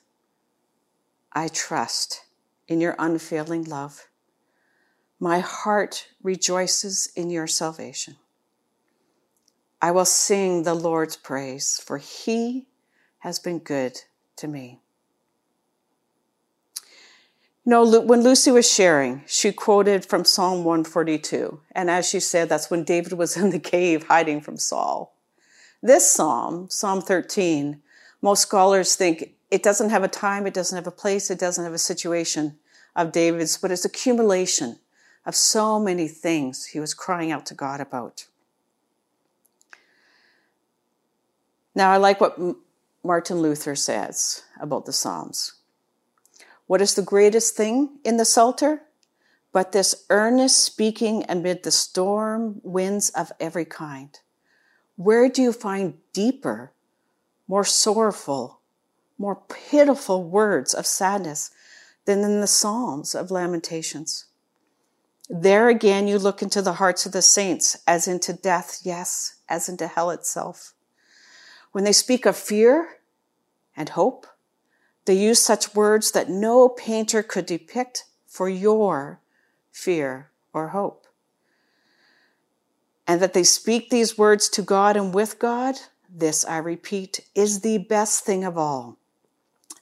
I 1.32 1.48
trust 1.48 2.20
in 2.68 2.80
your 2.80 2.94
unfailing 3.00 3.64
love. 3.64 4.06
My 5.18 5.40
heart 5.40 6.06
rejoices 6.22 7.10
in 7.16 7.30
your 7.30 7.48
salvation. 7.48 8.14
I 9.82 9.90
will 9.90 10.04
sing 10.04 10.62
the 10.62 10.74
Lord's 10.74 11.16
praise, 11.16 11.82
for 11.84 11.98
he 11.98 12.68
has 13.18 13.40
been 13.40 13.58
good 13.58 14.02
to 14.36 14.46
me. 14.46 14.78
Know, 17.70 18.00
when 18.00 18.24
Lucy 18.24 18.50
was 18.50 18.68
sharing, 18.68 19.22
she 19.28 19.52
quoted 19.52 20.04
from 20.04 20.24
Psalm 20.24 20.64
142. 20.64 21.60
And 21.70 21.88
as 21.88 22.08
she 22.08 22.18
said, 22.18 22.48
that's 22.48 22.68
when 22.68 22.82
David 22.82 23.12
was 23.12 23.36
in 23.40 23.50
the 23.50 23.60
cave 23.60 24.08
hiding 24.08 24.40
from 24.40 24.56
Saul. 24.56 25.14
This 25.80 26.10
psalm, 26.10 26.68
Psalm 26.68 27.00
13, 27.00 27.80
most 28.22 28.42
scholars 28.42 28.96
think 28.96 29.34
it 29.52 29.62
doesn't 29.62 29.90
have 29.90 30.02
a 30.02 30.08
time, 30.08 30.48
it 30.48 30.52
doesn't 30.52 30.74
have 30.74 30.88
a 30.88 30.90
place, 30.90 31.30
it 31.30 31.38
doesn't 31.38 31.62
have 31.62 31.72
a 31.72 31.78
situation 31.78 32.58
of 32.96 33.12
David's, 33.12 33.56
but 33.56 33.70
it's 33.70 33.84
accumulation 33.84 34.80
of 35.24 35.36
so 35.36 35.78
many 35.78 36.08
things 36.08 36.64
he 36.64 36.80
was 36.80 36.92
crying 36.92 37.30
out 37.30 37.46
to 37.46 37.54
God 37.54 37.80
about. 37.80 38.26
Now, 41.76 41.92
I 41.92 41.98
like 41.98 42.20
what 42.20 42.36
Martin 43.04 43.40
Luther 43.40 43.76
says 43.76 44.42
about 44.60 44.86
the 44.86 44.92
Psalms. 44.92 45.59
What 46.70 46.80
is 46.80 46.94
the 46.94 47.02
greatest 47.02 47.56
thing 47.56 47.98
in 48.04 48.16
the 48.16 48.24
Psalter? 48.24 48.82
But 49.50 49.72
this 49.72 50.04
earnest 50.08 50.62
speaking 50.62 51.24
amid 51.28 51.64
the 51.64 51.72
storm 51.72 52.60
winds 52.62 53.10
of 53.10 53.32
every 53.40 53.64
kind. 53.64 54.16
Where 54.94 55.28
do 55.28 55.42
you 55.42 55.52
find 55.52 55.94
deeper, 56.12 56.70
more 57.48 57.64
sorrowful, 57.64 58.60
more 59.18 59.42
pitiful 59.48 60.22
words 60.22 60.72
of 60.72 60.86
sadness 60.86 61.50
than 62.04 62.20
in 62.20 62.40
the 62.40 62.46
Psalms 62.46 63.16
of 63.16 63.32
Lamentations? 63.32 64.26
There 65.28 65.68
again, 65.68 66.06
you 66.06 66.20
look 66.20 66.40
into 66.40 66.62
the 66.62 66.74
hearts 66.74 67.04
of 67.04 67.10
the 67.10 67.20
saints 67.20 67.78
as 67.84 68.06
into 68.06 68.32
death, 68.32 68.78
yes, 68.84 69.40
as 69.48 69.68
into 69.68 69.88
hell 69.88 70.10
itself. 70.10 70.72
When 71.72 71.82
they 71.82 71.90
speak 71.90 72.26
of 72.26 72.36
fear 72.36 73.00
and 73.76 73.88
hope, 73.88 74.28
they 75.04 75.14
use 75.14 75.40
such 75.40 75.74
words 75.74 76.12
that 76.12 76.28
no 76.28 76.68
painter 76.68 77.22
could 77.22 77.46
depict 77.46 78.04
for 78.26 78.48
your 78.48 79.20
fear 79.72 80.30
or 80.52 80.68
hope. 80.68 81.06
And 83.06 83.20
that 83.20 83.32
they 83.32 83.42
speak 83.42 83.90
these 83.90 84.16
words 84.16 84.48
to 84.50 84.62
God 84.62 84.96
and 84.96 85.12
with 85.12 85.38
God, 85.38 85.76
this, 86.08 86.44
I 86.44 86.58
repeat, 86.58 87.20
is 87.34 87.60
the 87.60 87.78
best 87.78 88.24
thing 88.24 88.44
of 88.44 88.56
all. 88.58 88.98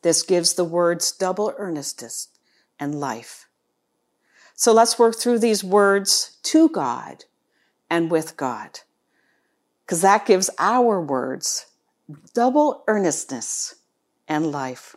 This 0.03 0.23
gives 0.23 0.55
the 0.55 0.65
words 0.65 1.13
double 1.13 1.53
earnestness 1.59 2.29
and 2.79 3.01
life. 3.01 3.49
So 4.55 4.73
let's 4.73 4.99
work 4.99 5.17
through 5.17 5.41
these 5.41 5.63
words 5.63 6.39
to 6.45 6.69
God 6.69 7.25
and 7.91 8.11
with 8.11 8.37
God, 8.37 8.81
because 9.85 10.01
that 10.03 10.27
gives 10.27 10.51
our 10.59 11.01
words 11.01 11.67
double 12.35 12.85
earnestness 12.87 13.77
and 14.27 14.51
life. 14.51 14.97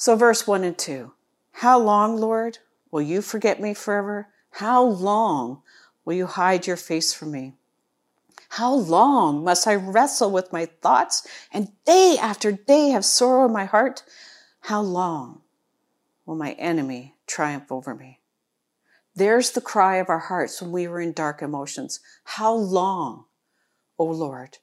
So, 0.00 0.14
verse 0.14 0.46
1 0.46 0.62
and 0.62 0.78
2 0.78 1.10
How 1.54 1.76
long, 1.76 2.16
Lord, 2.18 2.58
will 2.92 3.02
you 3.02 3.20
forget 3.20 3.60
me 3.60 3.74
forever? 3.74 4.28
How 4.52 4.80
long 4.80 5.62
will 6.04 6.14
you 6.14 6.26
hide 6.26 6.68
your 6.68 6.76
face 6.76 7.12
from 7.12 7.32
me? 7.32 7.54
How 8.50 8.72
long 8.72 9.42
must 9.42 9.66
I 9.66 9.74
wrestle 9.74 10.30
with 10.30 10.52
my 10.52 10.66
thoughts 10.66 11.26
and 11.52 11.72
day 11.84 12.16
after 12.16 12.52
day 12.52 12.90
have 12.90 13.04
sorrow 13.04 13.46
in 13.46 13.52
my 13.52 13.64
heart? 13.64 14.04
How 14.60 14.80
long 14.80 15.40
will 16.24 16.36
my 16.36 16.52
enemy 16.52 17.16
triumph 17.26 17.72
over 17.72 17.92
me? 17.92 18.20
There's 19.16 19.50
the 19.50 19.60
cry 19.60 19.96
of 19.96 20.08
our 20.08 20.20
hearts 20.20 20.62
when 20.62 20.70
we 20.70 20.86
were 20.86 21.00
in 21.00 21.12
dark 21.12 21.42
emotions. 21.42 21.98
How 22.22 22.54
long, 22.54 23.24
O 23.98 24.04
Lord? 24.04 24.58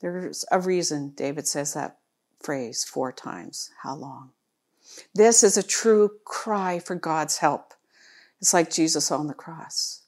There's 0.00 0.44
a 0.52 0.60
reason 0.60 1.14
David 1.16 1.48
says 1.48 1.72
that 1.72 2.00
phrase 2.38 2.84
four 2.84 3.12
times. 3.12 3.70
How 3.82 3.94
long? 3.94 4.32
This 5.14 5.42
is 5.42 5.56
a 5.56 5.62
true 5.62 6.10
cry 6.24 6.78
for 6.78 6.94
God's 6.94 7.38
help. 7.38 7.74
It's 8.40 8.54
like 8.54 8.70
Jesus 8.70 9.10
on 9.10 9.26
the 9.26 9.34
cross. 9.34 10.02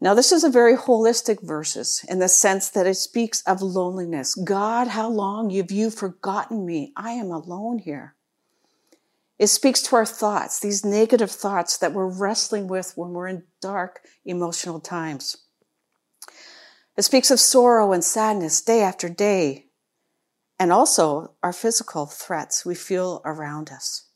Now, 0.00 0.12
this 0.12 0.30
is 0.30 0.44
a 0.44 0.50
very 0.50 0.76
holistic 0.76 1.42
verses 1.42 2.04
in 2.08 2.18
the 2.18 2.28
sense 2.28 2.68
that 2.70 2.86
it 2.86 2.96
speaks 2.96 3.42
of 3.42 3.62
loneliness. 3.62 4.34
God, 4.34 4.88
how 4.88 5.08
long 5.08 5.50
have 5.50 5.70
you 5.70 5.90
forgotten 5.90 6.66
me? 6.66 6.92
I 6.96 7.12
am 7.12 7.30
alone 7.30 7.78
here. 7.78 8.14
It 9.38 9.48
speaks 9.48 9.82
to 9.82 9.96
our 9.96 10.06
thoughts, 10.06 10.60
these 10.60 10.84
negative 10.84 11.30
thoughts 11.30 11.78
that 11.78 11.92
we're 11.92 12.06
wrestling 12.06 12.68
with 12.68 12.92
when 12.96 13.10
we're 13.10 13.28
in 13.28 13.44
dark 13.60 14.00
emotional 14.24 14.80
times. 14.80 15.36
It 16.96 17.02
speaks 17.02 17.30
of 17.30 17.38
sorrow 17.38 17.92
and 17.92 18.02
sadness 18.02 18.62
day 18.62 18.80
after 18.80 19.08
day, 19.08 19.65
and 20.58 20.72
also 20.72 21.32
our 21.42 21.52
physical 21.52 22.06
threats 22.06 22.64
we 22.64 22.74
feel 22.74 23.20
around 23.24 23.70
us. 23.70 24.06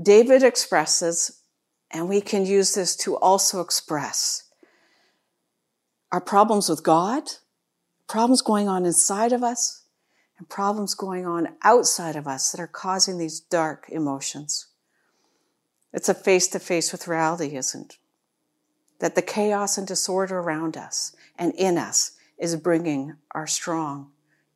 David 0.00 0.42
expresses, 0.42 1.42
and 1.90 2.08
we 2.08 2.20
can 2.20 2.46
use 2.46 2.74
this 2.74 2.96
to 2.96 3.16
also 3.16 3.60
express 3.60 4.44
our 6.12 6.20
problems 6.20 6.68
with 6.68 6.82
God, 6.82 7.22
problems 8.08 8.42
going 8.42 8.68
on 8.68 8.84
inside 8.84 9.32
of 9.32 9.44
us, 9.44 9.84
and 10.38 10.48
problems 10.48 10.94
going 10.94 11.26
on 11.26 11.48
outside 11.62 12.16
of 12.16 12.26
us 12.26 12.50
that 12.50 12.60
are 12.60 12.66
causing 12.66 13.18
these 13.18 13.38
dark 13.38 13.86
emotions. 13.90 14.66
It's 15.92 16.08
a 16.08 16.14
face 16.14 16.48
to 16.48 16.58
face 16.58 16.92
with 16.92 17.06
reality, 17.06 17.56
isn't 17.56 17.92
it? 17.92 17.98
That 19.00 19.14
the 19.14 19.22
chaos 19.22 19.78
and 19.78 19.86
disorder 19.86 20.38
around 20.38 20.76
us 20.76 21.14
and 21.38 21.54
in 21.54 21.78
us 21.78 22.12
is 22.38 22.56
bringing 22.56 23.16
our 23.32 23.46
strong 23.46 24.10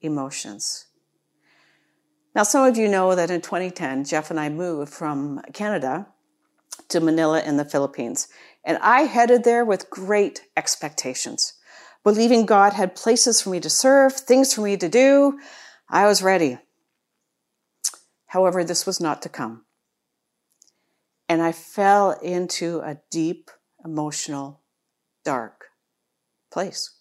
emotions. 0.05 0.87
Now, 2.35 2.43
some 2.43 2.67
of 2.67 2.77
you 2.77 2.89
know 2.89 3.15
that 3.15 3.31
in 3.31 3.41
2010, 3.41 4.05
Jeff 4.05 4.31
and 4.31 4.41
I 4.41 4.49
moved 4.49 4.93
from 4.93 5.41
Canada 5.53 6.09
to 6.89 7.01
Manila 7.01 7.43
in 7.43 7.57
the 7.57 7.65
Philippines. 7.65 8.29
And 8.65 8.79
I 8.79 9.03
headed 9.03 9.45
there 9.45 9.65
with 9.65 9.91
great 9.91 10.43
expectations, 10.57 11.55
believing 12.03 12.47
God 12.47 12.73
had 12.73 12.97
places 12.97 13.41
for 13.41 13.51
me 13.51 13.61
to 13.61 13.71
serve, 13.71 14.15
things 14.15 14.53
for 14.53 14.63
me 14.63 14.77
to 14.77 14.89
do. 14.89 15.39
I 15.89 16.07
was 16.07 16.23
ready. 16.23 16.59
However, 18.27 18.65
this 18.65 18.85
was 18.85 19.01
not 19.01 19.23
to 19.23 19.29
come. 19.29 19.65
And 21.29 21.41
I 21.41 21.53
fell 21.53 22.11
into 22.11 22.81
a 22.81 22.99
deep, 23.11 23.51
emotional, 23.85 24.61
dark 25.25 25.67
place. 26.51 26.99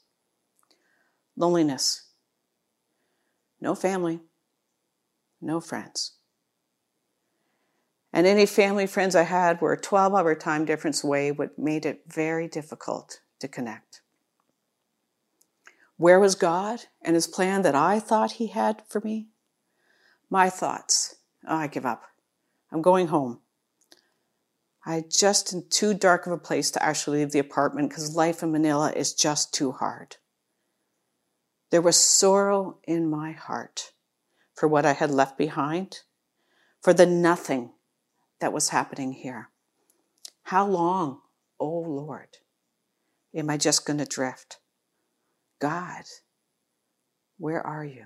Loneliness, 1.36 2.08
no 3.64 3.74
family, 3.74 4.20
no 5.40 5.62
friends. 5.62 6.18
And 8.12 8.28
any 8.28 8.46
family 8.46 8.86
friends 8.86 9.16
I 9.16 9.24
had 9.24 9.62
were 9.62 9.72
a 9.72 9.80
12 9.80 10.14
hour 10.14 10.36
time 10.36 10.66
difference 10.66 11.02
away, 11.02 11.32
what 11.32 11.58
made 11.58 11.86
it 11.86 12.02
very 12.06 12.50
difficult 12.50 13.22
to 13.40 13.48
connect. 13.48 14.02
Where 15.96 16.20
was 16.20 16.36
God 16.36 16.82
and 17.02 17.16
his 17.16 17.26
plan 17.26 17.62
that 17.62 17.74
I 17.74 18.02
thought 18.02 18.34
he 18.34 18.48
had 18.48 18.84
for 18.90 19.00
me? 19.00 19.30
My 20.30 20.50
thoughts. 20.50 21.16
Oh, 21.48 21.56
I 21.56 21.68
give 21.68 21.86
up. 21.86 22.04
I'm 22.70 22.82
going 22.82 23.08
home. 23.08 23.40
I 24.86 25.06
just 25.10 25.54
in 25.54 25.70
too 25.70 25.94
dark 25.94 26.28
of 26.28 26.34
a 26.34 26.38
place 26.38 26.70
to 26.72 26.84
actually 26.84 27.20
leave 27.20 27.32
the 27.32 27.40
apartment 27.40 27.90
because 27.90 28.14
life 28.14 28.44
in 28.44 28.52
Manila 28.52 28.92
is 28.92 29.14
just 29.14 29.54
too 29.54 29.72
hard. 29.72 30.18
There 31.74 31.82
was 31.82 31.98
sorrow 31.98 32.78
in 32.84 33.10
my 33.10 33.32
heart 33.32 33.94
for 34.54 34.68
what 34.68 34.86
I 34.86 34.94
had 34.94 35.10
left 35.10 35.40
behind, 35.40 36.02
for 36.84 36.94
the 36.94 37.08
nothing 37.08 37.72
that 38.40 38.54
was 38.54 38.70
happening 38.70 39.14
here. 39.14 39.50
How 40.44 40.68
long, 40.68 41.22
oh 41.60 41.80
Lord, 41.80 42.38
am 43.34 43.50
I 43.50 43.58
just 43.58 43.88
going 43.88 43.98
to 43.98 44.06
drift? 44.06 44.60
God, 45.60 46.04
where 47.40 47.66
are 47.66 47.84
you? 47.84 48.06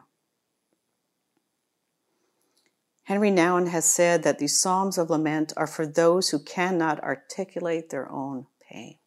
Henri 3.03 3.31
Nouwen 3.31 3.67
has 3.67 3.83
said 3.83 4.23
that 4.23 4.39
these 4.39 4.57
Psalms 4.57 4.97
of 4.97 5.09
Lament 5.09 5.51
are 5.57 5.67
for 5.67 5.85
those 5.85 6.29
who 6.29 6.39
cannot 6.39 7.03
articulate 7.03 7.89
their 7.89 8.09
own 8.09 8.47
pain. 8.71 8.99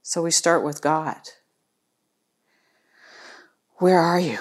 So 0.00 0.22
we 0.22 0.30
start 0.30 0.64
with 0.64 0.80
God. 0.80 1.18
Where 3.80 3.98
are 3.98 4.20
you? 4.20 4.38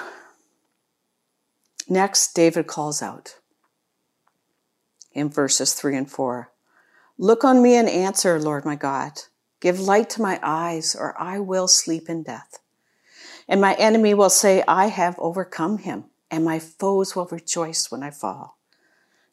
Next, 1.88 2.34
David 2.34 2.68
calls 2.68 3.02
out 3.02 3.38
in 5.14 5.30
verses 5.30 5.74
3 5.74 5.96
and 5.96 6.12
4 6.12 6.52
Look 7.18 7.46
on 7.46 7.62
me 7.62 7.76
and 7.76 7.88
answer, 7.88 8.38
Lord 8.38 8.66
my 8.66 8.76
God. 8.76 9.14
Give 9.62 9.80
light 9.80 10.10
to 10.12 10.22
my 10.22 10.42
eyes, 10.44 10.94
or 10.94 11.16
I 11.18 11.40
will 11.40 11.70
sleep 11.70 12.10
in 12.10 12.24
death. 12.24 12.60
And 13.48 13.62
my 13.62 13.76
enemy 13.76 14.14
will 14.14 14.30
say, 14.30 14.62
I 14.68 14.88
have 14.88 15.16
overcome 15.20 15.78
him 15.78 16.06
and 16.30 16.44
my 16.44 16.60
foes 16.60 17.16
will 17.16 17.26
rejoice 17.28 17.90
when 17.90 18.04
I 18.04 18.12
fall. 18.12 18.58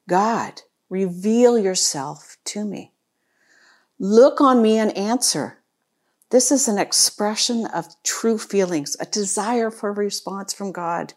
God, 0.08 0.62
reveal 0.88 1.58
yourself 1.58 2.36
to 2.44 2.64
me. 2.64 2.92
Look 3.98 4.40
on 4.40 4.62
me 4.62 4.78
and 4.78 4.96
answer. 4.96 5.58
This 6.30 6.50
is 6.50 6.66
an 6.66 6.78
expression 6.78 7.66
of 7.66 7.94
true 8.02 8.38
feelings, 8.38 8.96
a 8.98 9.06
desire 9.06 9.70
for 9.70 9.90
a 9.90 9.94
response 9.94 10.52
from 10.52 10.72
God. 10.72 11.14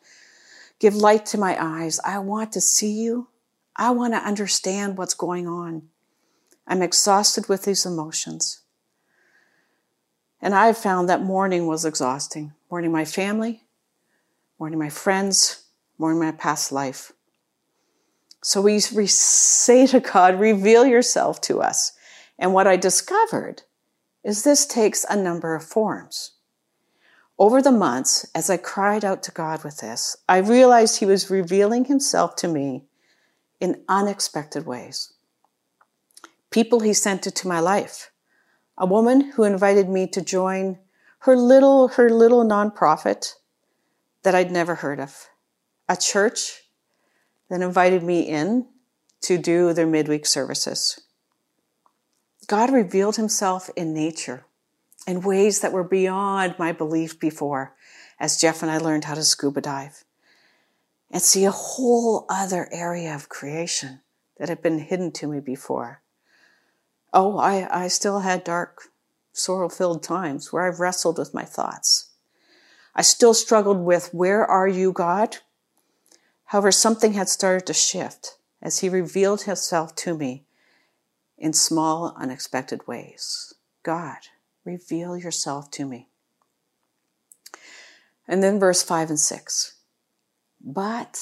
Give 0.80 0.96
light 0.96 1.26
to 1.28 1.38
my 1.38 1.58
eyes. 1.60 2.00
I 2.06 2.20
want 2.20 2.52
to 2.54 2.62
see 2.62 2.92
you. 2.92 3.28
I 3.76 3.92
want 3.92 4.14
to 4.14 4.20
understand 4.20 4.98
what's 4.98 5.14
going 5.14 5.48
on. 5.48 5.84
I'm 6.68 6.82
exhausted 6.82 7.50
with 7.50 7.64
these 7.64 7.86
emotions. 7.86 8.62
And 10.42 10.54
I've 10.54 10.78
found 10.78 11.10
that 11.10 11.24
mourning 11.24 11.66
was 11.66 11.86
exhausting. 11.86 12.54
Mourning 12.70 12.92
my 12.92 13.04
family, 13.04 13.64
mourning 14.60 14.78
my 14.78 14.90
friends, 14.90 15.64
mourning 15.98 16.20
my 16.20 16.32
past 16.32 16.72
life. 16.72 17.12
So 18.44 18.62
we, 18.62 18.80
we 18.96 19.08
say 19.08 19.88
to 19.88 20.00
God, 20.00 20.40
reveal 20.40 20.86
yourself 20.86 21.42
to 21.42 21.62
us. 21.62 21.94
And 22.38 22.54
what 22.54 22.68
I 22.68 22.78
discovered 22.78 23.64
is 24.24 24.44
this 24.44 24.66
takes 24.66 25.06
a 25.10 25.16
number 25.16 25.56
of 25.56 25.64
forms. 25.64 26.32
Over 27.38 27.62
the 27.62 27.72
months, 27.72 28.26
as 28.36 28.50
I 28.50 28.58
cried 28.58 29.06
out 29.06 29.24
to 29.24 29.32
God 29.32 29.64
with 29.64 29.78
this, 29.78 30.18
I 30.28 30.38
realized 30.38 31.00
He 31.00 31.06
was 31.06 31.30
revealing 31.30 31.86
Himself 31.86 32.36
to 32.38 32.48
me 32.48 32.86
in 33.60 33.84
unexpected 33.88 34.66
ways. 34.66 35.14
People 36.52 36.82
He 36.82 36.94
sent 36.94 37.26
into 37.26 37.48
my 37.48 37.60
life. 37.60 38.12
A 38.78 38.86
woman 38.86 39.32
who 39.32 39.44
invited 39.44 39.90
me 39.90 40.08
to 40.08 40.22
join 40.22 40.80
her 41.20 41.36
little, 41.36 41.90
her 41.90 42.10
little 42.10 42.44
nonprofit 42.44 43.36
that 44.24 44.36
I'd 44.36 44.52
never 44.52 44.76
heard 44.76 45.00
of 45.00 45.28
a 45.88 45.98
church 45.98 46.62
that 47.50 47.62
invited 47.62 48.04
me 48.04 48.22
in 48.22 48.68
to 49.22 49.38
do 49.38 49.74
their 49.74 49.88
midweek 49.88 50.26
services. 50.26 51.02
God 52.50 52.72
revealed 52.72 53.16
himself 53.16 53.70
in 53.76 53.94
nature 53.94 54.44
in 55.06 55.22
ways 55.22 55.60
that 55.60 55.72
were 55.72 55.84
beyond 55.84 56.56
my 56.58 56.72
belief 56.72 57.20
before 57.20 57.76
as 58.20 58.42
Jeff 58.42 58.64
and 58.64 58.72
I 58.72 58.80
learned 58.80 59.04
how 59.04 59.14
to 59.14 59.24
scuba 59.24 59.62
dive 59.62 60.04
and 61.12 61.22
see 61.22 61.46
a 61.46 61.52
whole 61.52 62.26
other 62.28 62.68
area 62.72 63.14
of 63.14 63.30
creation 63.30 64.02
that 64.40 64.50
had 64.50 64.64
been 64.64 64.80
hidden 64.80 65.12
to 65.12 65.28
me 65.28 65.40
before. 65.40 66.02
Oh, 67.14 67.38
I, 67.38 67.84
I 67.84 67.88
still 67.88 68.22
had 68.22 68.44
dark, 68.44 68.82
sorrow 69.32 69.70
filled 69.70 70.02
times 70.02 70.52
where 70.52 70.68
I've 70.68 70.80
wrestled 70.80 71.20
with 71.20 71.36
my 71.36 71.44
thoughts. 71.44 72.10
I 72.96 73.04
still 73.04 73.36
struggled 73.36 73.78
with, 73.78 74.12
where 74.12 74.44
are 74.44 74.68
you, 74.68 74.92
God? 74.92 75.38
However, 76.46 76.72
something 76.72 77.14
had 77.14 77.30
started 77.30 77.68
to 77.68 77.74
shift 77.76 78.40
as 78.60 78.80
he 78.80 78.90
revealed 78.90 79.44
himself 79.44 79.96
to 79.98 80.18
me 80.18 80.46
in 81.40 81.54
small, 81.54 82.14
unexpected 82.18 82.88
ways. 82.88 83.54
God, 83.84 84.18
reveal 84.66 85.18
yourself 85.18 85.72
to 85.72 85.86
me. 85.86 86.10
And 88.28 88.44
then 88.44 88.60
verse 88.60 88.84
5 88.84 89.10
and 89.10 89.20
6. 89.20 89.76
But, 90.62 91.20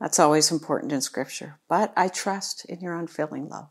that's 0.00 0.18
always 0.18 0.50
important 0.50 0.92
in 0.92 1.02
Scripture, 1.02 1.58
but 1.68 1.92
I 1.96 2.08
trust 2.08 2.64
in 2.64 2.80
your 2.80 2.94
unfailing 2.94 3.48
love. 3.48 3.68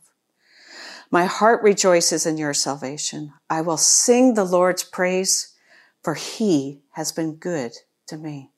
My 1.12 1.26
heart 1.26 1.64
rejoices 1.64 2.26
in 2.26 2.38
your 2.38 2.54
salvation. 2.54 3.34
I 3.50 3.62
will 3.62 3.78
sing 3.78 4.34
the 4.34 4.44
Lord's 4.44 4.84
praise, 4.84 5.56
for 6.04 6.14
he 6.14 6.82
has 6.92 7.12
been 7.12 7.36
good 7.36 7.74
to 8.08 8.18
me. 8.18 8.52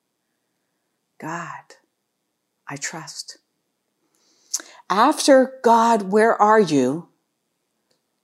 God, 1.20 1.76
I 2.68 2.76
trust. 2.76 3.40
After 4.90 5.60
God, 5.64 6.12
where 6.12 6.40
are 6.42 6.60
you? 6.60 7.10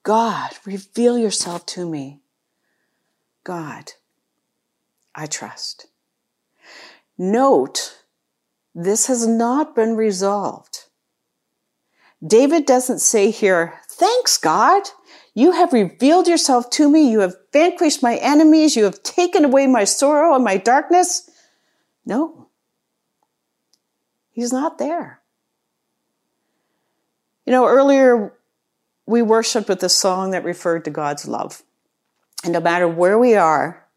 God, 0.04 0.52
reveal 0.66 1.18
yourself 1.18 1.66
to 1.68 1.90
me. 1.90 2.22
God, 3.44 3.94
I 5.16 5.26
trust. 5.26 5.88
Note, 7.18 8.04
this 8.74 9.08
has 9.08 9.28
not 9.28 9.76
been 9.76 9.96
resolved. 9.96 10.86
David 12.26 12.66
doesn't 12.66 13.00
say 13.00 13.32
here, 13.32 13.80
thanks 13.88 14.38
God. 14.38 14.84
You 15.34 15.52
have 15.52 15.74
revealed 15.74 16.28
yourself 16.28 16.70
to 16.72 16.90
me. 16.90 17.10
You 17.10 17.20
have 17.20 17.36
vanquished 17.52 18.02
my 18.04 18.16
enemies. 18.18 18.76
You 18.76 18.86
have 18.86 19.04
taken 19.04 19.46
away 19.46 19.68
my 19.68 19.84
sorrow 19.84 20.36
and 20.36 20.44
my 20.44 20.58
darkness. 20.58 21.30
No. 22.06 22.48
He's 24.32 24.54
not 24.54 24.78
there. 24.78 25.23
You 27.46 27.52
know, 27.52 27.66
earlier 27.68 28.34
we 29.06 29.22
worshiped 29.22 29.68
with 29.68 29.84
a 29.84 29.90
song 29.90 30.32
that 30.32 30.44
referred 30.44 30.86
to 30.86 30.92
God's 30.92 31.28
love. 31.28 31.64
And 32.44 32.54
no 32.54 32.60
matter 32.60 32.88
where 32.88 33.20
we 33.20 33.36
are, 33.36 33.88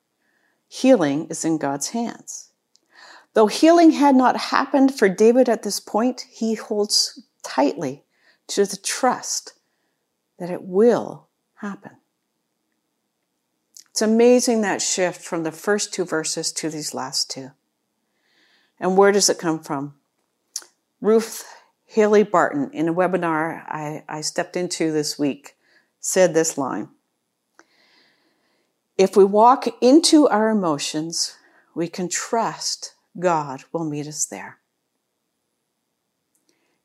healing 0.68 1.26
is 1.28 1.44
in 1.44 1.58
God's 1.58 1.90
hands. 1.90 2.50
Though 3.34 3.46
healing 3.46 3.92
had 3.92 4.16
not 4.16 4.36
happened 4.36 4.94
for 4.94 5.08
David 5.08 5.48
at 5.48 5.62
this 5.62 5.78
point, 5.78 6.26
he 6.30 6.54
holds 6.54 7.22
tightly 7.42 8.04
to 8.48 8.64
the 8.64 8.76
trust 8.76 9.54
that 10.38 10.50
it 10.50 10.62
will 10.62 11.28
happen. 11.56 11.92
It's 13.90 14.02
amazing 14.02 14.60
that 14.60 14.82
shift 14.82 15.22
from 15.22 15.42
the 15.42 15.52
first 15.52 15.92
two 15.92 16.04
verses 16.04 16.52
to 16.52 16.68
these 16.68 16.94
last 16.94 17.30
two. 17.30 17.52
And 18.78 18.96
where 18.96 19.12
does 19.12 19.30
it 19.30 19.38
come 19.38 19.58
from? 19.60 19.94
Ruth 21.00 21.44
Haley 21.86 22.24
Barton, 22.24 22.70
in 22.72 22.88
a 22.88 22.94
webinar 22.94 23.62
I, 23.68 24.04
I 24.08 24.20
stepped 24.20 24.56
into 24.56 24.92
this 24.92 25.18
week, 25.18 25.56
said 26.00 26.34
this 26.34 26.58
line 26.58 26.88
If 28.98 29.16
we 29.16 29.24
walk 29.24 29.66
into 29.80 30.28
our 30.28 30.50
emotions, 30.50 31.36
we 31.74 31.88
can 31.88 32.08
trust 32.08 32.94
God 33.18 33.64
will 33.72 33.84
meet 33.84 34.06
us 34.06 34.26
there. 34.26 34.58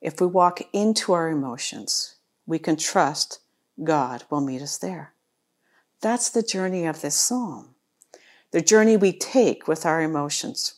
If 0.01 0.21
we 0.21 0.27
walk 0.27 0.61
into 0.71 1.13
our 1.13 1.29
emotions, 1.29 2.15
we 2.45 2.59
can 2.59 2.75
trust 2.75 3.39
God 3.83 4.23
will 4.29 4.41
meet 4.41 4.61
us 4.61 4.77
there. 4.77 5.13
That's 6.01 6.29
the 6.29 6.41
journey 6.41 6.85
of 6.85 7.01
this 7.01 7.15
psalm, 7.15 7.75
the 8.51 8.61
journey 8.61 8.97
we 8.97 9.13
take 9.13 9.67
with 9.67 9.85
our 9.85 10.01
emotions. 10.01 10.75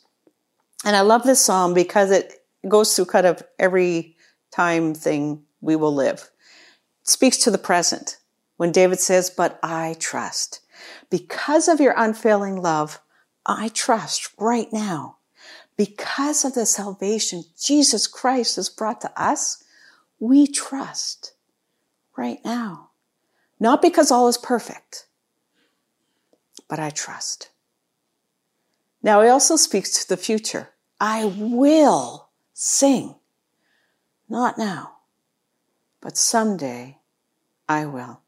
And 0.85 0.95
I 0.95 1.01
love 1.01 1.23
this 1.23 1.43
psalm 1.43 1.73
because 1.73 2.11
it 2.11 2.45
goes 2.67 2.95
through 2.95 3.05
kind 3.05 3.25
of 3.25 3.43
every 3.57 4.12
time 4.53 4.93
thing 4.93 5.43
we 5.61 5.75
will 5.75 5.93
live. 5.93 6.29
It 7.01 7.09
speaks 7.09 7.37
to 7.39 7.51
the 7.51 7.57
present 7.57 8.17
when 8.57 8.71
David 8.71 8.99
says, 8.99 9.29
But 9.29 9.59
I 9.63 9.95
trust. 9.99 10.59
Because 11.09 11.67
of 11.67 11.79
your 11.79 11.93
unfailing 11.97 12.61
love, 12.61 13.01
I 13.45 13.69
trust 13.69 14.29
right 14.37 14.71
now. 14.71 15.17
Because 15.75 16.45
of 16.45 16.53
the 16.53 16.65
salvation 16.65 17.43
Jesus 17.59 18.07
Christ 18.07 18.57
has 18.57 18.69
brought 18.69 19.01
to 19.01 19.11
us, 19.21 19.63
we 20.19 20.45
trust 20.45 21.33
right 22.15 22.39
now. 22.45 22.91
Not 23.59 23.81
because 23.81 24.11
all 24.11 24.27
is 24.27 24.37
perfect, 24.37 25.07
but 26.67 26.79
I 26.79 26.89
trust. 26.89 27.49
Now, 29.01 29.21
he 29.21 29.29
also 29.29 29.55
speaks 29.55 29.91
to 30.03 30.09
the 30.09 30.17
future. 30.17 30.69
I 30.99 31.25
will 31.25 32.29
Sing. 32.53 33.15
Not 34.33 34.57
now, 34.57 34.93
but 36.01 36.17
someday 36.17 36.97
I 37.69 37.85
will. 37.85 38.21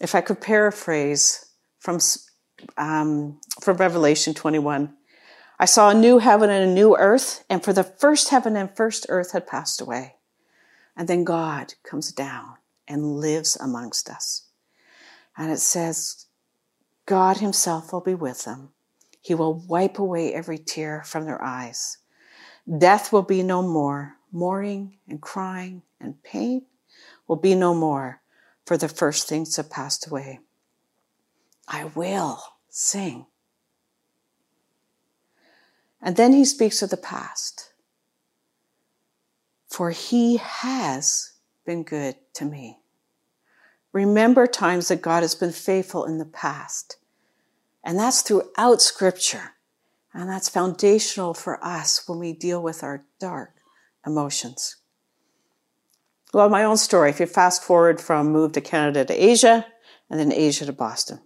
If 0.00 0.16
I 0.16 0.20
could 0.20 0.40
paraphrase 0.40 1.46
from 1.78 2.00
um, 2.76 3.40
from 3.60 3.76
Revelation 3.76 4.34
21. 4.34 4.94
I 5.60 5.64
saw 5.64 5.90
a 5.90 5.94
new 5.94 6.18
heaven 6.18 6.50
and 6.50 6.68
a 6.68 6.74
new 6.74 6.96
earth, 6.96 7.44
and 7.48 7.62
for 7.62 7.72
the 7.72 7.84
first 7.84 8.30
heaven 8.30 8.56
and 8.56 8.76
first 8.76 9.06
earth 9.08 9.30
had 9.30 9.46
passed 9.46 9.80
away. 9.80 10.16
And 10.96 11.06
then 11.06 11.22
God 11.22 11.74
comes 11.84 12.10
down 12.10 12.54
and 12.88 13.20
lives 13.20 13.56
amongst 13.60 14.10
us. 14.10 14.48
And 15.38 15.52
it 15.52 15.60
says, 15.60 16.26
God 17.06 17.36
Himself 17.36 17.92
will 17.92 18.00
be 18.00 18.16
with 18.16 18.44
them. 18.44 18.70
He 19.20 19.36
will 19.36 19.54
wipe 19.54 20.00
away 20.00 20.34
every 20.34 20.58
tear 20.58 21.04
from 21.04 21.26
their 21.26 21.40
eyes. 21.40 21.98
Death 22.66 23.12
will 23.12 23.22
be 23.22 23.44
no 23.44 23.62
more. 23.62 24.16
Mourning 24.32 24.96
and 25.06 25.20
crying 25.20 25.82
and 26.00 26.22
pain 26.22 26.62
will 27.28 27.36
be 27.36 27.54
no 27.54 27.74
more, 27.74 28.22
for 28.64 28.78
the 28.78 28.88
first 28.88 29.28
things 29.28 29.56
have 29.56 29.70
passed 29.70 30.06
away. 30.06 30.40
I 31.68 31.84
will 31.84 32.42
sing. 32.68 33.26
And 36.00 36.16
then 36.16 36.32
he 36.32 36.44
speaks 36.44 36.82
of 36.82 36.90
the 36.90 36.96
past. 36.96 37.72
For 39.68 39.90
he 39.90 40.38
has 40.38 41.32
been 41.64 41.82
good 41.82 42.16
to 42.34 42.44
me. 42.44 42.78
Remember 43.92 44.46
times 44.46 44.88
that 44.88 45.02
God 45.02 45.22
has 45.22 45.34
been 45.34 45.52
faithful 45.52 46.04
in 46.04 46.18
the 46.18 46.24
past. 46.24 46.96
And 47.84 47.98
that's 47.98 48.22
throughout 48.22 48.80
scripture. 48.80 49.52
And 50.14 50.28
that's 50.28 50.48
foundational 50.48 51.34
for 51.34 51.62
us 51.64 52.06
when 52.06 52.18
we 52.18 52.32
deal 52.32 52.62
with 52.62 52.82
our 52.82 53.04
dark 53.18 53.61
emotions. 54.06 54.76
Well, 56.32 56.48
my 56.48 56.64
own 56.64 56.78
story. 56.78 57.10
If 57.10 57.20
you 57.20 57.26
fast 57.26 57.62
forward 57.62 58.00
from 58.00 58.32
move 58.32 58.52
to 58.52 58.60
Canada 58.60 59.04
to 59.04 59.12
Asia 59.12 59.66
and 60.08 60.18
then 60.18 60.32
Asia 60.32 60.64
to 60.64 60.72
Boston. 60.72 61.20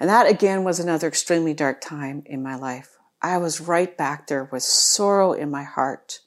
And 0.00 0.08
that 0.08 0.26
again 0.26 0.64
was 0.64 0.80
another 0.80 1.08
extremely 1.08 1.54
dark 1.54 1.80
time 1.80 2.22
in 2.26 2.42
my 2.42 2.56
life. 2.56 2.96
I 3.20 3.38
was 3.38 3.60
right 3.60 3.96
back 3.96 4.26
there 4.26 4.48
with 4.50 4.62
sorrow 4.62 5.32
in 5.32 5.50
my 5.50 5.62
heart. 5.62 6.20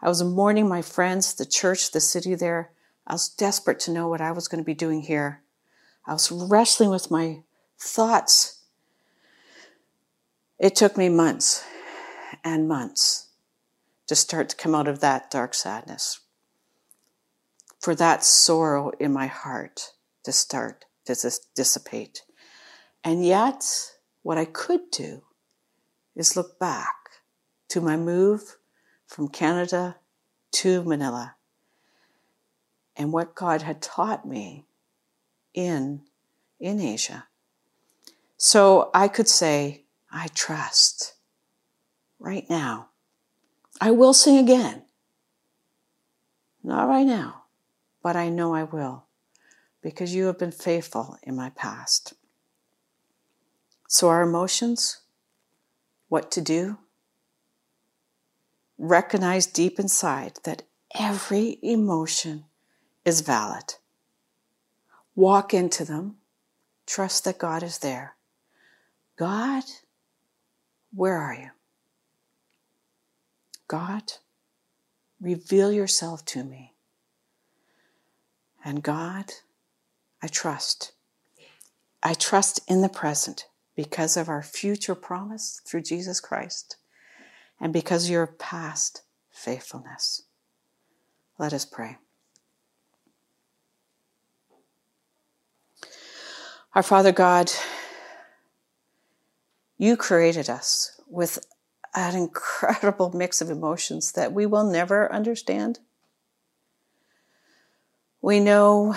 I 0.00 0.08
was 0.08 0.22
mourning 0.22 0.68
my 0.68 0.82
friends, 0.82 1.34
the 1.34 1.46
church, 1.46 1.92
the 1.92 2.00
city 2.00 2.34
there. 2.34 2.72
I 3.06 3.14
was 3.14 3.28
desperate 3.28 3.80
to 3.80 3.90
know 3.90 4.08
what 4.08 4.20
I 4.20 4.32
was 4.32 4.48
going 4.48 4.62
to 4.62 4.66
be 4.66 4.74
doing 4.74 5.02
here. 5.02 5.42
I 6.06 6.12
was 6.12 6.30
wrestling 6.30 6.90
with 6.90 7.10
my 7.10 7.42
thoughts. 7.78 8.60
It 10.58 10.76
took 10.76 10.96
me 10.96 11.08
months 11.08 11.64
and 12.42 12.68
months 12.68 13.23
to 14.06 14.14
start 14.14 14.48
to 14.50 14.56
come 14.56 14.74
out 14.74 14.88
of 14.88 15.00
that 15.00 15.30
dark 15.30 15.54
sadness, 15.54 16.20
for 17.80 17.94
that 17.94 18.24
sorrow 18.24 18.90
in 18.98 19.12
my 19.12 19.26
heart 19.26 19.92
to 20.24 20.32
start 20.32 20.84
to 21.06 21.14
dissipate. 21.54 22.22
And 23.02 23.24
yet, 23.24 23.64
what 24.22 24.38
I 24.38 24.44
could 24.46 24.90
do 24.90 25.22
is 26.16 26.36
look 26.36 26.58
back 26.58 26.94
to 27.68 27.80
my 27.80 27.96
move 27.96 28.56
from 29.06 29.28
Canada 29.28 29.96
to 30.52 30.82
Manila 30.82 31.36
and 32.96 33.12
what 33.12 33.34
God 33.34 33.62
had 33.62 33.82
taught 33.82 34.26
me 34.26 34.64
in, 35.52 36.02
in 36.60 36.80
Asia. 36.80 37.26
So 38.36 38.90
I 38.94 39.08
could 39.08 39.28
say, 39.28 39.84
I 40.10 40.28
trust 40.28 41.14
right 42.18 42.48
now. 42.48 42.90
I 43.80 43.90
will 43.90 44.14
sing 44.14 44.38
again. 44.38 44.82
Not 46.62 46.88
right 46.88 47.06
now, 47.06 47.44
but 48.02 48.16
I 48.16 48.28
know 48.28 48.54
I 48.54 48.62
will 48.64 49.04
because 49.82 50.14
you 50.14 50.26
have 50.26 50.38
been 50.38 50.50
faithful 50.50 51.18
in 51.22 51.36
my 51.36 51.50
past. 51.50 52.14
So, 53.86 54.08
our 54.08 54.22
emotions, 54.22 55.02
what 56.08 56.30
to 56.32 56.40
do, 56.40 56.78
recognize 58.78 59.46
deep 59.46 59.78
inside 59.78 60.38
that 60.44 60.62
every 60.98 61.58
emotion 61.62 62.44
is 63.04 63.20
valid. 63.20 63.74
Walk 65.14 65.52
into 65.52 65.84
them. 65.84 66.16
Trust 66.86 67.24
that 67.24 67.38
God 67.38 67.62
is 67.62 67.78
there. 67.78 68.16
God, 69.16 69.64
where 70.92 71.16
are 71.16 71.34
you? 71.34 71.50
God, 73.74 74.04
reveal 75.20 75.72
yourself 75.72 76.24
to 76.26 76.44
me. 76.44 76.74
And 78.64 78.84
God, 78.84 79.32
I 80.22 80.28
trust. 80.28 80.92
I 82.00 82.14
trust 82.14 82.60
in 82.68 82.82
the 82.82 82.88
present 82.88 83.46
because 83.74 84.16
of 84.16 84.28
our 84.28 84.44
future 84.44 84.94
promise 84.94 85.60
through 85.66 85.82
Jesus 85.82 86.20
Christ 86.20 86.76
and 87.60 87.72
because 87.72 88.04
of 88.04 88.12
your 88.12 88.28
past 88.28 89.02
faithfulness. 89.32 90.22
Let 91.36 91.52
us 91.52 91.64
pray. 91.64 91.96
Our 96.76 96.84
Father 96.84 97.10
God, 97.10 97.50
you 99.78 99.96
created 99.96 100.48
us 100.48 101.00
with 101.08 101.44
an 101.94 102.16
incredible 102.16 103.10
mix 103.14 103.40
of 103.40 103.50
emotions 103.50 104.12
that 104.12 104.32
we 104.32 104.46
will 104.46 104.64
never 104.64 105.12
understand. 105.12 105.80
We 108.20 108.40
know 108.40 108.94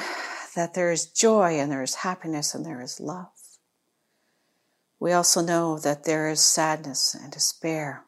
that 0.55 0.73
there 0.73 0.91
is 0.91 1.05
joy 1.05 1.59
and 1.59 1.71
there 1.71 1.83
is 1.83 1.95
happiness 1.95 2.55
and 2.55 2.65
there 2.65 2.81
is 2.81 2.99
love. 2.99 3.27
We 4.99 5.11
also 5.11 5.41
know 5.41 5.77
that 5.79 6.05
there 6.05 6.29
is 6.29 6.41
sadness 6.41 7.13
and 7.13 7.31
despair 7.31 8.05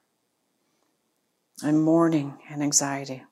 and 1.61 1.83
mourning 1.83 2.39
and 2.49 2.63
anxiety. 2.63 3.23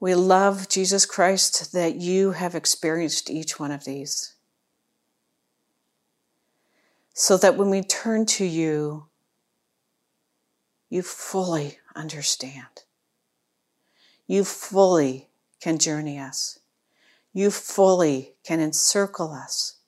We 0.00 0.14
love 0.14 0.68
Jesus 0.68 1.04
Christ 1.04 1.72
that 1.72 1.96
you 1.96 2.30
have 2.30 2.54
experienced 2.54 3.30
each 3.30 3.58
one 3.58 3.72
of 3.72 3.84
these. 3.84 4.34
So 7.20 7.36
that 7.38 7.56
when 7.56 7.68
we 7.68 7.82
turn 7.82 8.26
to 8.26 8.44
you, 8.44 9.06
you 10.88 11.02
fully 11.02 11.78
understand. 11.96 12.84
You 14.28 14.44
fully 14.44 15.28
can 15.60 15.78
journey 15.78 16.16
us. 16.20 16.60
You 17.32 17.50
fully 17.50 18.34
can 18.44 18.60
encircle 18.60 19.32
us 19.32 19.78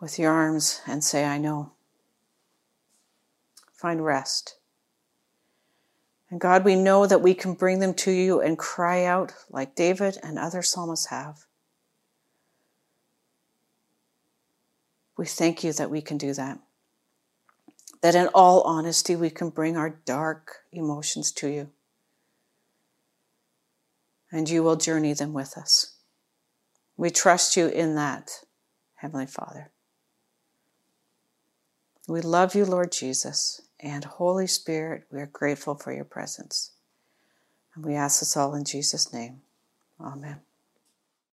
with 0.00 0.18
your 0.18 0.32
arms 0.32 0.80
and 0.88 1.04
say, 1.04 1.24
I 1.24 1.38
know. 1.38 1.70
Find 3.72 4.04
rest. 4.04 4.56
And 6.28 6.40
God, 6.40 6.64
we 6.64 6.74
know 6.74 7.06
that 7.06 7.22
we 7.22 7.32
can 7.32 7.54
bring 7.54 7.78
them 7.78 7.94
to 7.94 8.10
you 8.10 8.40
and 8.40 8.58
cry 8.58 9.04
out 9.04 9.34
like 9.50 9.76
David 9.76 10.18
and 10.20 10.36
other 10.36 10.62
psalmists 10.62 11.06
have. 11.06 11.45
We 15.16 15.26
thank 15.26 15.64
you 15.64 15.72
that 15.72 15.90
we 15.90 16.02
can 16.02 16.18
do 16.18 16.34
that. 16.34 16.58
That 18.02 18.14
in 18.14 18.28
all 18.28 18.62
honesty, 18.62 19.16
we 19.16 19.30
can 19.30 19.50
bring 19.50 19.76
our 19.76 19.90
dark 20.04 20.58
emotions 20.72 21.32
to 21.32 21.48
you. 21.48 21.70
And 24.30 24.48
you 24.48 24.62
will 24.62 24.76
journey 24.76 25.14
them 25.14 25.32
with 25.32 25.56
us. 25.56 25.94
We 26.96 27.10
trust 27.10 27.56
you 27.56 27.68
in 27.68 27.94
that, 27.94 28.30
Heavenly 28.96 29.26
Father. 29.26 29.70
We 32.08 32.20
love 32.20 32.54
you, 32.54 32.64
Lord 32.64 32.92
Jesus, 32.92 33.62
and 33.80 34.04
Holy 34.04 34.46
Spirit, 34.46 35.04
we 35.10 35.20
are 35.20 35.26
grateful 35.26 35.74
for 35.74 35.92
your 35.92 36.04
presence. 36.04 36.72
And 37.74 37.84
we 37.84 37.94
ask 37.94 38.20
this 38.20 38.36
all 38.36 38.54
in 38.54 38.64
Jesus' 38.64 39.12
name. 39.12 39.42
Amen. 40.00 40.45